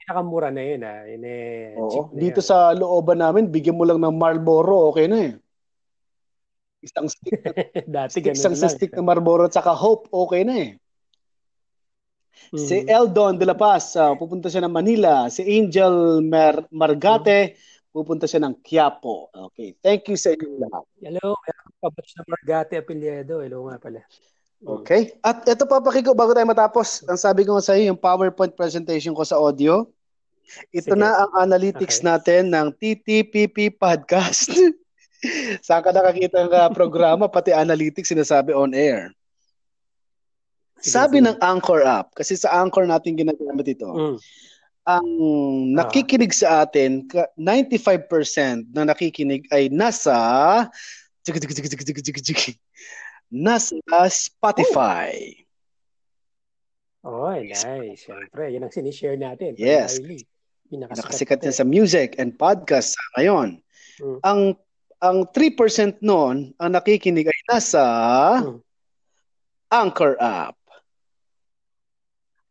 Pinakamura 0.00 0.54
na 0.54 0.62
yun, 0.62 0.80
ha? 0.86 1.02
Yun 1.04 1.24
eh, 1.26 1.74
Oo. 1.76 2.14
na 2.14 2.18
Dito 2.22 2.40
yan. 2.40 2.46
sa 2.48 2.70
looban 2.72 3.18
namin, 3.20 3.50
bigyan 3.50 3.76
mo 3.76 3.84
lang 3.84 3.98
ng 4.00 4.14
Marlboro, 4.14 4.88
okay 4.94 5.10
na 5.10 5.18
eh. 5.28 5.32
Isang 6.80 7.10
stick 7.10 7.34
Dati 7.90 8.22
stick, 8.22 8.30
isang 8.32 8.54
lang. 8.54 8.70
stick 8.70 8.94
ng 8.94 9.02
Marlboro 9.02 9.50
at 9.50 9.52
saka 9.58 9.74
Hope, 9.74 10.06
okay 10.08 10.46
na 10.46 10.54
eh. 10.56 10.70
Mhm. 12.54 12.62
Si 12.62 12.76
Eldon 12.86 13.34
de 13.36 13.44
la 13.48 13.58
Paz, 13.58 13.98
ah, 13.98 14.14
pupunta 14.14 14.46
siya 14.46 14.62
ng 14.64 14.72
Manila. 14.72 15.26
Si 15.26 15.42
Angel 15.42 16.22
Mar- 16.22 16.68
Margate, 16.70 17.58
pupunta 17.96 18.28
siya 18.28 18.44
ng 18.44 18.60
Quiapo. 18.60 19.32
Okay, 19.48 19.72
thank 19.80 20.04
you 20.12 20.20
sa 20.20 20.36
inyo 20.36 20.60
lahat. 20.60 20.84
Hello, 21.00 21.32
meron 21.32 21.72
pa 21.80 21.88
batch 21.88 22.12
na 22.20 22.22
Margate 22.28 22.76
Apelyedo. 22.76 23.40
Hello 23.40 23.72
nga 23.72 23.80
pala. 23.80 24.04
Okay? 24.60 25.16
At 25.24 25.48
ito 25.48 25.64
pa, 25.64 25.80
Pakiko, 25.80 26.12
bago 26.12 26.36
tayo 26.36 26.44
matapos, 26.44 27.00
ang 27.08 27.16
sabi 27.16 27.48
ko 27.48 27.56
nga 27.56 27.64
sa 27.64 27.72
iyo, 27.72 27.92
yung 27.92 28.00
PowerPoint 28.00 28.52
presentation 28.52 29.16
ko 29.16 29.24
sa 29.24 29.40
audio, 29.40 29.88
ito 30.72 30.92
Sige. 30.92 31.00
na 31.00 31.24
ang 31.24 31.32
analytics 31.48 32.00
Okay. 32.00 32.08
natin 32.08 32.42
ng 32.52 32.68
TTPP 32.76 33.72
Podcast. 33.80 34.52
Saan 35.66 35.80
ka 35.80 35.90
nakakita 35.90 36.44
ng 36.44 36.52
ah, 36.52 36.68
programa, 36.68 37.26
pati 37.26 37.50
analytics 37.50 38.12
sinasabi 38.12 38.52
on 38.52 38.76
air. 38.76 39.12
Sabi 40.76 41.24
ng 41.24 41.40
Anchor 41.40 41.82
app, 41.82 42.12
kasi 42.12 42.36
sa 42.36 42.52
Anchor 42.60 42.84
natin 42.84 43.16
ginagamit 43.16 43.64
ito, 43.66 43.88
Mm. 43.88 44.16
Ang 44.86 45.06
nakikinig 45.74 46.30
sa 46.30 46.62
atin, 46.62 47.10
ka- 47.10 47.26
95% 47.34 48.70
na 48.70 48.86
nakikinig 48.86 49.42
ay 49.50 49.66
nasa 49.68 50.14
nasa 53.30 53.74
Spotify. 54.06 55.34
Oh, 57.02 57.30
nice. 57.30 57.62
Siyempre, 58.02 58.50
yan 58.50 58.66
ang 58.66 58.74
sinishare 58.74 59.18
natin. 59.18 59.54
Yes. 59.58 59.98
Pinakasikat 60.66 60.98
Nakasikat 60.98 61.38
natin. 61.38 61.46
yan 61.46 61.54
sa 61.54 61.66
music 61.66 62.08
and 62.18 62.34
podcast 62.34 62.98
ngayon. 63.14 63.62
Mm. 64.02 64.18
Ang 64.26 64.40
ang 64.98 65.18
3% 65.30 66.02
noon 66.02 66.50
ang 66.58 66.70
nakikinig 66.74 67.26
ay 67.26 67.40
nasa 67.46 67.84
Mm. 68.42 68.58
Anchor 69.70 70.14
app. 70.18 70.58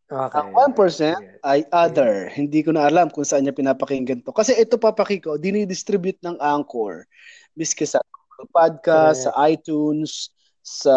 Okay. 0.05 0.37
Ang 0.37 0.53
1% 0.53 0.93
Sige. 0.93 1.17
ay 1.41 1.65
other. 1.73 2.29
Hindi 2.29 2.61
ko 2.61 2.69
na 2.69 2.85
alam 2.85 3.09
kung 3.09 3.25
saan 3.25 3.41
niya 3.41 3.57
pinapakinggan 3.57 4.21
to. 4.21 4.29
Kasi 4.29 4.53
ito 4.53 4.77
papakiko, 4.77 5.41
dinidistribute 5.41 6.21
ng 6.21 6.37
Anchor. 6.37 7.09
Miski 7.57 7.89
sa 7.89 8.03
Podcast, 8.51 9.25
sa 9.25 9.31
iTunes, 9.47 10.29
sa 10.59 10.95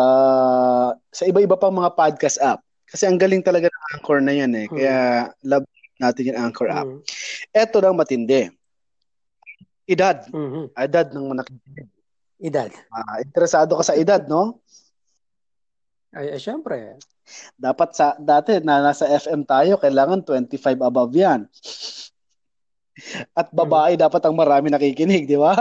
sa 1.08 1.22
iba-iba 1.24 1.54
pang 1.54 1.72
mga 1.72 1.94
podcast 1.94 2.36
app. 2.42 2.60
Kasi 2.88 3.06
ang 3.06 3.16
galing 3.16 3.44
talaga 3.46 3.70
ng 3.70 3.84
Anchor 3.94 4.18
na 4.20 4.34
yan 4.34 4.52
eh. 4.58 4.66
Hmm. 4.66 4.76
Kaya 4.76 4.98
love 5.46 5.66
natin 6.02 6.28
yung 6.32 6.38
Anchor 6.40 6.68
app. 6.72 6.88
Mm. 6.88 7.00
Ito 7.52 7.76
lang 7.82 7.98
matindi. 7.98 8.42
Edad. 9.88 10.28
Mhm. 10.30 10.72
Edad 10.76 11.06
ng 11.10 11.26
nakikinig. 11.32 11.88
Edad. 12.38 12.70
Ah, 12.92 13.18
interesado 13.24 13.74
ka 13.74 13.82
sa 13.82 13.98
edad, 13.98 14.22
no? 14.30 14.62
Ay, 16.14 16.32
ay 16.32 16.40
syempre. 16.40 16.96
Dapat 17.60 17.88
sa 17.92 18.16
dati 18.16 18.56
na 18.64 18.80
nasa 18.80 19.04
FM 19.04 19.44
tayo, 19.44 19.76
kailangan 19.76 20.24
25 20.24 20.80
above 20.80 21.12
'yan. 21.12 21.44
At 23.36 23.52
babae 23.52 23.94
dapat 23.94 24.22
ang 24.24 24.34
marami 24.34 24.72
nakikinig, 24.72 25.28
di 25.28 25.38
ba? 25.38 25.54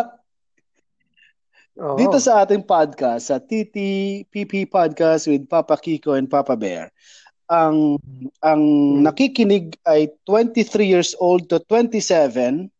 Oo. 1.78 1.94
Dito 1.94 2.18
sa 2.18 2.42
ating 2.42 2.66
podcast, 2.66 3.30
sa 3.30 3.38
TTPP 3.38 4.66
Podcast 4.66 5.30
with 5.30 5.46
Papa 5.46 5.78
Kiko 5.78 6.18
and 6.18 6.26
Papa 6.26 6.58
Bear, 6.58 6.90
ang 7.46 8.02
ang 8.42 8.64
Hmm. 8.64 9.06
nakikinig 9.06 9.78
ay 9.86 10.10
23 10.26 10.90
years 10.90 11.14
old 11.22 11.46
to 11.52 11.62
27 11.70 12.74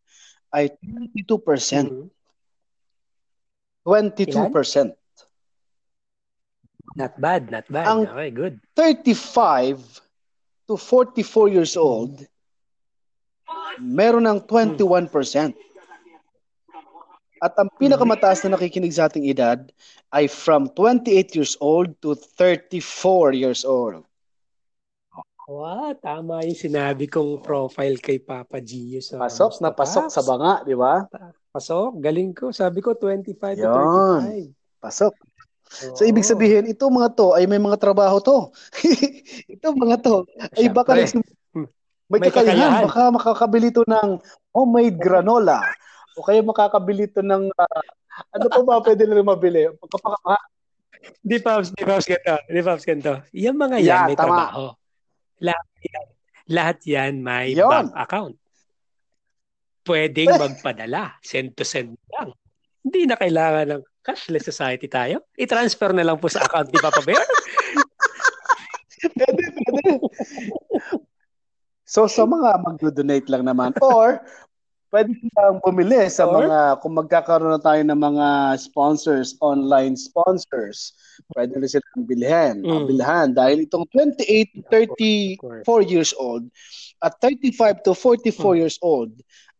ay 0.50 0.72
22%. 0.82 1.86
Mhm. 1.86 2.06
22%. 3.86 4.92
Not 6.96 7.18
bad, 7.20 7.50
not 7.50 7.66
bad. 7.68 7.86
Ang- 7.86 8.08
okay, 8.08 8.30
good. 8.30 8.54
35 8.76 9.82
to 10.68 10.76
44 10.76 11.48
years 11.48 11.74
old, 11.76 12.24
meron 13.80 14.28
ng 14.28 14.40
21%. 14.46 15.56
At 17.38 17.54
ang 17.54 17.70
pinakamataas 17.78 18.42
na 18.42 18.58
nakikinig 18.58 18.98
sa 18.98 19.06
ating 19.06 19.30
edad 19.30 19.70
ay 20.10 20.26
from 20.26 20.66
28 20.74 21.38
years 21.38 21.54
old 21.62 21.94
to 22.02 22.18
34 22.18 23.30
years 23.30 23.62
old. 23.62 24.02
Wow, 25.48 25.96
tama 25.96 26.44
yung 26.44 26.58
sinabi 26.60 27.08
kong 27.08 27.40
profile 27.40 27.96
kay 27.96 28.20
Papa 28.20 28.60
Gio 28.60 29.00
sa 29.00 29.16
Pasok 29.16 29.64
na 29.64 29.72
pasok 29.72 30.12
sa 30.12 30.20
banga, 30.20 30.60
di 30.60 30.76
ba? 30.76 31.08
Pasok, 31.48 32.04
galing 32.04 32.36
ko. 32.36 32.52
Sabi 32.52 32.84
ko 32.84 32.92
25 32.92 33.56
to 33.56 33.64
Yun. 33.64 34.52
35. 34.52 34.82
Pasok. 34.84 35.12
So 35.68 36.02
ibig 36.02 36.24
sabihin, 36.24 36.64
ito 36.64 36.88
mga 36.88 37.12
to 37.14 37.36
ay 37.36 37.44
may 37.44 37.60
mga 37.60 37.76
trabaho 37.76 38.18
to. 38.18 38.48
ito 39.54 39.66
mga 39.76 39.96
to 40.00 40.24
ay 40.56 40.72
baka 40.72 40.96
may, 40.96 41.06
May 42.08 42.20
kakayahan. 42.24 42.32
kakayahan. 42.32 42.82
Baka 42.88 43.02
makakabili 43.12 43.68
to 43.68 43.84
ng 43.84 44.16
homemade 44.56 44.96
granola. 44.96 45.60
O 46.16 46.24
kaya 46.24 46.40
makakabili 46.40 47.04
to 47.04 47.20
ng 47.20 47.52
ah, 47.52 47.84
ano 48.32 48.46
pa 48.48 48.60
ba 48.64 48.80
pwede 48.80 49.04
nila 49.04 49.20
mabili? 49.20 49.68
Kapag, 49.76 50.16
Di 51.22 51.38
Pops, 51.38 51.70
di 51.76 51.84
Pops 51.84 52.08
ganito. 52.08 52.36
Di 52.48 52.60
Pops 52.64 52.84
ganito. 52.88 53.12
Yung 53.30 53.56
mga 53.60 53.76
yan, 53.78 53.86
Yeah, 53.86 54.04
may 54.08 54.16
tama. 54.18 54.48
trabaho. 54.50 54.64
Lahat 55.38 55.68
yan, 55.78 56.06
lahat 56.48 56.78
yan 56.82 57.12
may 57.22 57.54
Yun. 57.54 57.70
bank 57.70 57.90
account. 57.94 58.34
Pwedeng 59.86 60.36
magpadala. 60.36 61.16
Send 61.22 61.54
to 61.54 61.64
send 61.64 61.96
lang. 62.12 62.34
Hindi 62.82 63.06
na 63.08 63.16
kailangan 63.16 63.66
ng 63.78 63.82
cashless 64.08 64.48
society 64.48 64.88
tayo. 64.88 65.20
I-transfer 65.36 65.92
na 65.92 66.00
lang 66.02 66.16
po 66.16 66.32
sa 66.32 66.40
account 66.40 66.72
ni 66.72 66.80
Papa 66.80 67.04
Bear. 67.04 67.20
pwede, 69.12 69.42
pwede. 69.52 69.92
So 71.84 72.08
sa 72.08 72.24
mga 72.24 72.64
magdo-donate 72.64 73.28
lang 73.28 73.44
naman 73.44 73.72
or 73.80 74.20
pwede 74.88 75.12
kang 75.32 75.60
bumili 75.60 76.08
sa 76.08 76.24
Or? 76.24 76.40
mga 76.40 76.60
kung 76.80 76.96
magkakaroon 76.96 77.52
na 77.52 77.60
tayo 77.60 77.80
ng 77.84 77.96
mga 77.96 78.28
sponsors, 78.56 79.36
online 79.40 79.96
sponsors. 79.96 80.96
Pwede 81.32 81.56
rin 81.56 81.68
silang 81.68 82.04
bilhin, 82.04 82.64
Mm. 82.64 82.84
bilhan 82.88 83.28
dahil 83.36 83.68
itong 83.68 83.84
28 83.92 84.48
to 84.52 84.60
34 84.72 85.84
years 85.84 86.16
old 86.16 86.48
at 87.04 87.16
35 87.20 87.84
to 87.84 87.92
44 87.92 88.56
Mm. 88.56 88.60
years 88.64 88.76
old 88.80 89.12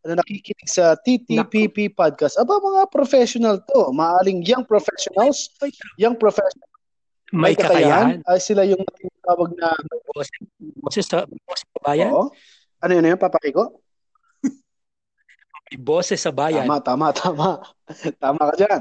na 0.06 0.18
nakikinig 0.18 0.68
sa 0.70 0.94
TTPP 0.94 1.90
podcast. 1.92 2.38
Aba 2.38 2.62
mga 2.62 2.86
professional 2.90 3.58
to, 3.58 3.90
maaling 3.90 4.46
young 4.46 4.62
professionals, 4.62 5.50
young 5.98 6.14
professionals 6.14 6.70
May 7.28 7.52
kakayahan. 7.52 8.24
ay 8.24 8.40
sila 8.40 8.64
yung 8.64 8.80
tinatawag 8.96 9.52
na 9.60 9.68
Boses 10.80 11.04
sa, 11.04 11.28
boses 11.28 11.66
sa 11.68 11.80
bayan. 11.84 12.08
Oo. 12.08 12.32
Ano 12.80 12.92
yun 12.96 13.04
yun, 13.04 13.20
papakiko? 13.20 13.82
May 15.68 15.76
boses 15.76 16.24
sa 16.24 16.32
bayan. 16.32 16.64
Tama, 16.64 16.80
tama, 16.80 17.06
tama. 17.12 17.48
Tama 18.16 18.42
ka 18.52 18.54
dyan. 18.56 18.80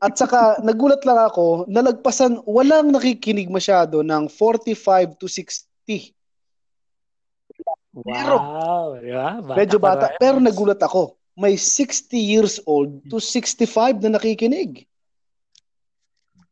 At 0.00 0.16
saka, 0.16 0.60
nagulat 0.64 1.04
lang 1.04 1.20
ako, 1.28 1.68
nalagpasan, 1.68 2.40
walang 2.48 2.92
nakikinig 2.92 3.52
masyado 3.52 4.00
ng 4.00 4.32
45 4.32 5.20
to 5.20 5.28
60. 5.28 6.16
Wow. 7.94 8.98
Di 8.98 9.10
ba? 9.14 9.38
Bata 9.38 9.58
Medyo 9.58 9.78
bata. 9.78 10.06
rin. 10.10 10.18
Pero 10.18 10.36
nagulat 10.42 10.82
ako, 10.82 11.14
may 11.38 11.54
60 11.54 12.14
years 12.18 12.58
old 12.66 13.02
to 13.06 13.22
65 13.22 14.02
na 14.02 14.18
nakikinig. 14.18 14.86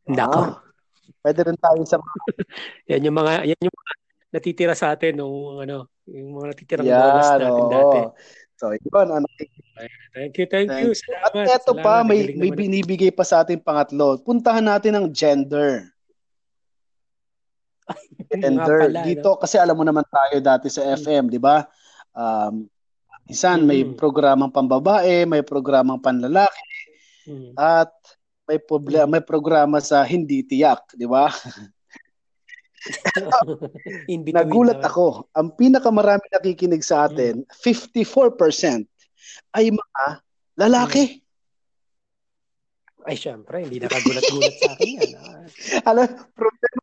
Nako. 0.07 0.39
Ah, 0.39 0.59
pwede 1.23 1.47
rin 1.47 1.59
tayo 1.59 1.83
sa 1.87 1.99
mga 1.99 2.15
Yan 2.95 3.07
yung 3.07 3.17
mga 3.19 3.33
yan 3.47 3.61
yung 3.63 3.75
mga 3.75 3.93
natitira 4.33 4.75
sa 4.75 4.95
atin 4.95 5.19
nung 5.23 5.63
ano, 5.63 5.87
yung 6.11 6.35
mga 6.35 6.47
natitirang 6.55 6.87
yan. 6.87 6.99
bonus 6.99 7.31
natin 7.31 7.51
oo. 7.53 7.71
dati. 7.71 7.99
So, 8.59 8.71
yun. 8.71 9.09
Ano, 9.11 9.27
Thank 10.15 10.39
you, 10.39 10.47
thank, 10.47 10.71
you. 10.71 10.93
Thank 10.95 11.03
At 11.25 11.33
Salamat. 11.35 11.47
eto 11.51 11.73
salamat. 11.75 11.83
pa, 11.83 11.95
may, 12.07 12.37
may 12.37 12.53
binibigay 12.55 13.11
pa 13.11 13.25
sa 13.27 13.43
ating 13.43 13.59
pangatlo. 13.59 14.21
Puntahan 14.23 14.63
natin 14.63 14.95
ang 14.95 15.07
gender. 15.11 15.92
Pala, 18.29 19.03
Dito, 19.03 19.37
kasi 19.37 19.57
alam 19.57 19.77
mo 19.77 19.85
naman 19.85 20.05
tayo 20.07 20.37
dati 20.41 20.69
sa 20.69 20.83
FM, 20.85 21.29
di 21.29 21.39
ba? 21.39 21.65
Um, 22.13 22.67
Isan, 23.25 23.63
may 23.63 23.87
Mm. 23.87 23.95
programang 23.95 24.51
pambabae, 24.51 25.23
may 25.25 25.47
programang 25.47 26.03
panlalaki, 26.03 26.59
no? 27.31 27.33
Mm. 27.33 27.53
at 27.55 27.95
may, 28.51 28.59
proble- 28.59 29.07
may 29.07 29.23
programa 29.23 29.79
sa 29.79 30.03
hindi 30.03 30.43
tiyak, 30.43 30.99
di 30.99 31.07
ba? 31.07 31.31
Nagulat 34.11 34.83
naman. 34.83 34.91
ako. 34.91 35.07
Ang 35.39 35.55
pinakamarami 35.55 36.27
nakikinig 36.35 36.83
sa 36.83 37.07
atin, 37.07 37.47
54% 37.55 38.83
ay 39.55 39.71
mga 39.71 40.05
lalaki. 40.59 41.23
Ay, 43.03 43.15
syempre, 43.15 43.63
hindi 43.63 43.79
nakagulat-gulat 43.79 44.55
sa 44.59 44.71
akin 44.75 44.89
yan. 44.95 45.15
Ah, 45.15 45.43
Alam, 45.95 46.07
problema 46.35 46.83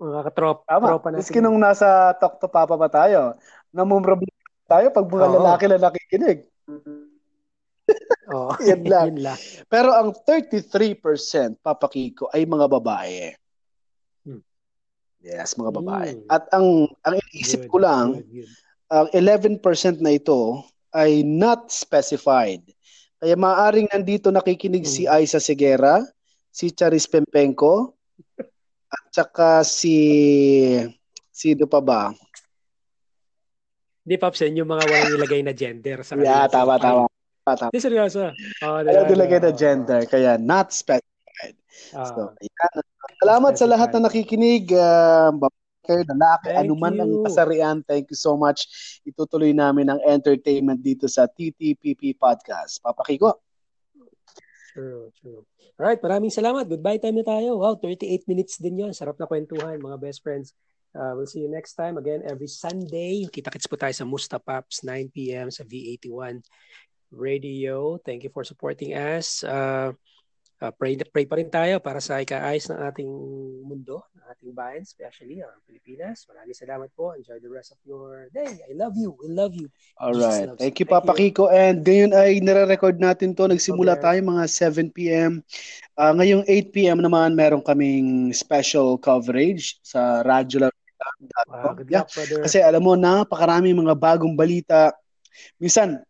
Mga 0.00 0.20
katrop, 0.26 0.58
Tama. 0.64 0.86
tropa 0.88 1.08
natin. 1.12 1.20
Maski 1.20 1.38
nung 1.44 1.60
nasa 1.60 2.16
Talk 2.16 2.40
to 2.40 2.48
Papa 2.48 2.72
pa 2.74 2.88
tayo, 2.88 3.36
namumroblema 3.68 4.32
tayo 4.64 4.88
pag 4.88 5.04
mga 5.04 5.26
Oo. 5.28 5.34
lalaki 5.36 5.64
lang 5.68 5.82
nakikinig. 5.82 6.38
Oo. 8.32 8.50
Yan 8.68 8.82
lang. 8.88 9.06
Yun 9.12 9.20
lang. 9.20 9.38
Pero 9.68 9.92
ang 9.92 10.16
33% 10.24 10.64
papakiko 11.60 12.32
ay 12.32 12.48
mga 12.48 12.66
babae. 12.70 13.34
Hmm. 14.24 14.40
Yes, 15.20 15.52
mga 15.52 15.72
babae. 15.74 16.10
Hmm. 16.16 16.24
At 16.32 16.48
ang 16.48 16.88
ang 17.04 17.14
iniisip 17.20 17.68
ko 17.68 17.84
lang, 17.84 18.24
good, 18.24 18.46
good. 18.46 18.48
ang 18.88 19.06
11% 19.12 19.60
na 20.00 20.16
ito 20.16 20.64
ay 20.96 21.20
not 21.20 21.68
specified. 21.68 22.64
Kaya 23.20 23.36
maaring 23.36 23.92
nandito 23.92 24.32
nakikinig 24.32 24.88
si 24.88 25.04
Hmm. 25.04 25.20
Aiza 25.20 25.36
Segera, 25.36 26.00
si 26.48 26.72
Charis 26.72 27.04
Pempenko, 27.04 27.99
at 29.10 29.26
saka 29.26 29.66
si 29.66 29.98
sino 31.34 31.66
pa 31.66 31.82
ba? 31.82 32.02
Di, 34.00 34.14
Pops, 34.14 34.38
yan 34.46 34.62
yung 34.62 34.70
mga 34.70 34.86
walang 34.86 35.10
nilagay 35.18 35.42
na 35.42 35.50
gender 35.50 36.06
sa 36.06 36.14
Yeah, 36.14 36.46
tama, 36.46 36.78
profile. 36.78 37.10
tama. 37.42 37.58
tama. 37.58 37.74
Di, 37.74 37.78
seryoso. 37.82 38.30
Oh, 38.62 38.78
Ayaw 38.80 39.10
nilagay 39.10 39.42
na 39.42 39.50
gender, 39.50 40.06
kaya 40.06 40.38
not 40.38 40.70
specified. 40.70 41.58
Ah, 41.90 42.06
So, 42.06 42.30
ayan. 42.38 42.74
Salamat 43.20 43.52
sa 43.58 43.66
lahat 43.66 43.90
na 43.92 44.06
nakikinig. 44.06 44.70
Uh, 44.70 45.34
babae, 45.34 46.06
lalaki, 46.06 46.46
Thank 46.48 46.60
anuman 46.64 46.94
ang 46.96 47.12
kasarian. 47.26 47.76
Thank 47.82 48.14
you 48.14 48.18
so 48.18 48.38
much. 48.38 48.70
Itutuloy 49.02 49.50
namin 49.50 49.90
ang 49.90 50.00
entertainment 50.06 50.78
dito 50.80 51.10
sa 51.10 51.26
TTPP 51.26 52.14
Podcast. 52.14 52.78
Papakiko. 52.78 53.42
True, 54.72 55.10
true. 55.18 55.42
Alright, 55.80 56.04
maraming 56.04 56.28
salamat. 56.28 56.68
Goodbye 56.68 57.00
time 57.00 57.24
na 57.24 57.24
tayo. 57.24 57.56
Wow, 57.56 57.80
38 57.80 58.28
minutes 58.28 58.60
din 58.60 58.84
yon. 58.84 58.92
Sarap 58.92 59.16
na 59.16 59.24
kwentuhan, 59.24 59.80
mga 59.80 59.96
best 59.96 60.20
friends. 60.20 60.52
Uh, 60.92 61.16
we'll 61.16 61.24
see 61.24 61.40
you 61.40 61.48
next 61.48 61.72
time. 61.72 61.96
Again, 61.96 62.20
every 62.20 62.52
Sunday, 62.52 63.24
kita-kits 63.24 63.64
po 63.64 63.80
tayo 63.80 63.96
sa 63.96 64.04
Mustapaps, 64.04 64.84
9pm 64.84 65.48
sa 65.48 65.64
V81 65.64 66.44
Radio. 67.08 67.96
Thank 67.96 68.28
you 68.28 68.30
for 68.34 68.44
supporting 68.44 68.92
us. 68.92 69.40
Uh, 69.40 69.96
uh, 70.60 70.72
pray, 70.76 70.94
pray 71.00 71.24
pa 71.24 71.40
rin 71.40 71.48
tayo 71.48 71.80
para 71.80 71.98
sa 71.98 72.20
ikaayos 72.20 72.68
ng 72.70 72.80
ating 72.84 73.10
mundo, 73.64 74.04
ng 74.12 74.24
ating 74.32 74.52
bayan, 74.52 74.84
especially 74.84 75.40
ang 75.40 75.60
Pilipinas. 75.64 76.28
Maraming 76.28 76.56
salamat 76.56 76.88
po. 76.92 77.16
Enjoy 77.16 77.40
the 77.40 77.50
rest 77.50 77.72
of 77.72 77.80
your 77.88 78.28
day. 78.30 78.60
I 78.68 78.76
love 78.76 78.94
you. 78.96 79.16
We 79.16 79.32
love 79.32 79.56
you. 79.56 79.72
All 79.96 80.16
right. 80.16 80.48
Thank 80.60 80.80
you. 80.80 80.84
you, 80.84 80.92
Papa 80.92 81.16
Thank 81.16 81.34
Kiko. 81.34 81.48
And 81.48 81.80
ngayon 81.82 82.12
ay 82.12 82.40
nire-record 82.44 83.00
natin 83.00 83.32
to. 83.32 83.48
Nagsimula 83.48 83.96
Okay. 83.96 84.04
tayo 84.04 84.18
mga 84.20 84.44
7 84.46 84.92
p.m. 84.92 85.32
Ah, 85.96 86.12
ngayong 86.12 86.44
8 86.44 86.72
p.m. 86.76 87.00
naman 87.00 87.32
meron 87.32 87.64
kaming 87.64 88.32
special 88.36 89.00
coverage 89.00 89.80
sa 89.80 90.20
Radyo 90.24 90.68
Wow, 91.48 91.74
good 91.74 91.90
Yeah. 91.90 92.06
luck. 92.06 92.12
Kasi 92.46 92.62
alam 92.62 92.84
mo, 92.84 92.94
napakaraming 92.94 93.74
mga 93.74 93.94
bagong 93.98 94.36
balita. 94.36 94.94
Minsan, 95.58 96.00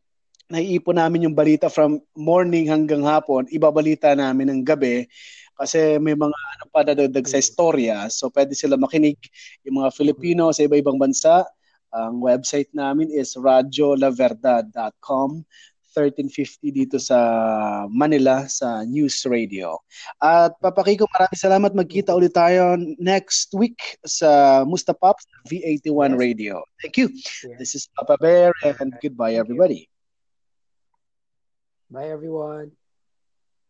naiipon 0.50 0.98
namin 0.98 1.30
yung 1.30 1.38
balita 1.38 1.70
from 1.70 2.02
morning 2.18 2.66
hanggang 2.66 3.06
hapon. 3.06 3.46
Ibabalita 3.48 4.18
namin 4.18 4.50
ng 4.50 4.66
gabi 4.66 5.06
kasi 5.60 6.00
may 6.00 6.16
mga 6.16 6.32
ano 6.34 6.64
pa 6.72 6.80
dadagdag 6.82 7.28
sa 7.28 7.36
istorya. 7.38 8.08
So, 8.08 8.32
pwede 8.32 8.56
sila 8.56 8.80
makinig 8.80 9.20
yung 9.62 9.84
mga 9.84 9.92
Filipino 9.94 10.50
sa 10.50 10.64
iba-ibang 10.64 10.98
bansa. 10.98 11.44
Ang 11.90 12.22
website 12.22 12.70
namin 12.72 13.10
is 13.10 13.34
radiolaverdad.com 13.36 15.42
1350 15.90 16.70
dito 16.70 17.02
sa 17.02 17.18
Manila 17.90 18.46
sa 18.46 18.86
News 18.86 19.26
Radio. 19.26 19.82
At 20.22 20.54
papakiko, 20.62 21.10
maraming 21.10 21.42
salamat. 21.42 21.74
Magkita 21.74 22.14
ulit 22.14 22.30
tayo 22.30 22.78
next 23.02 23.50
week 23.58 23.98
sa 24.06 24.62
Mustapops 24.62 25.26
V81 25.50 26.14
Yes. 26.14 26.18
Radio. 26.18 26.62
Thank 26.78 26.96
you. 26.96 27.10
This 27.58 27.74
is 27.74 27.90
Papa 27.98 28.14
Bear 28.22 28.54
and 28.62 28.94
goodbye 29.02 29.34
everybody. 29.34 29.89
Bye, 31.90 32.08
everyone. 32.10 32.72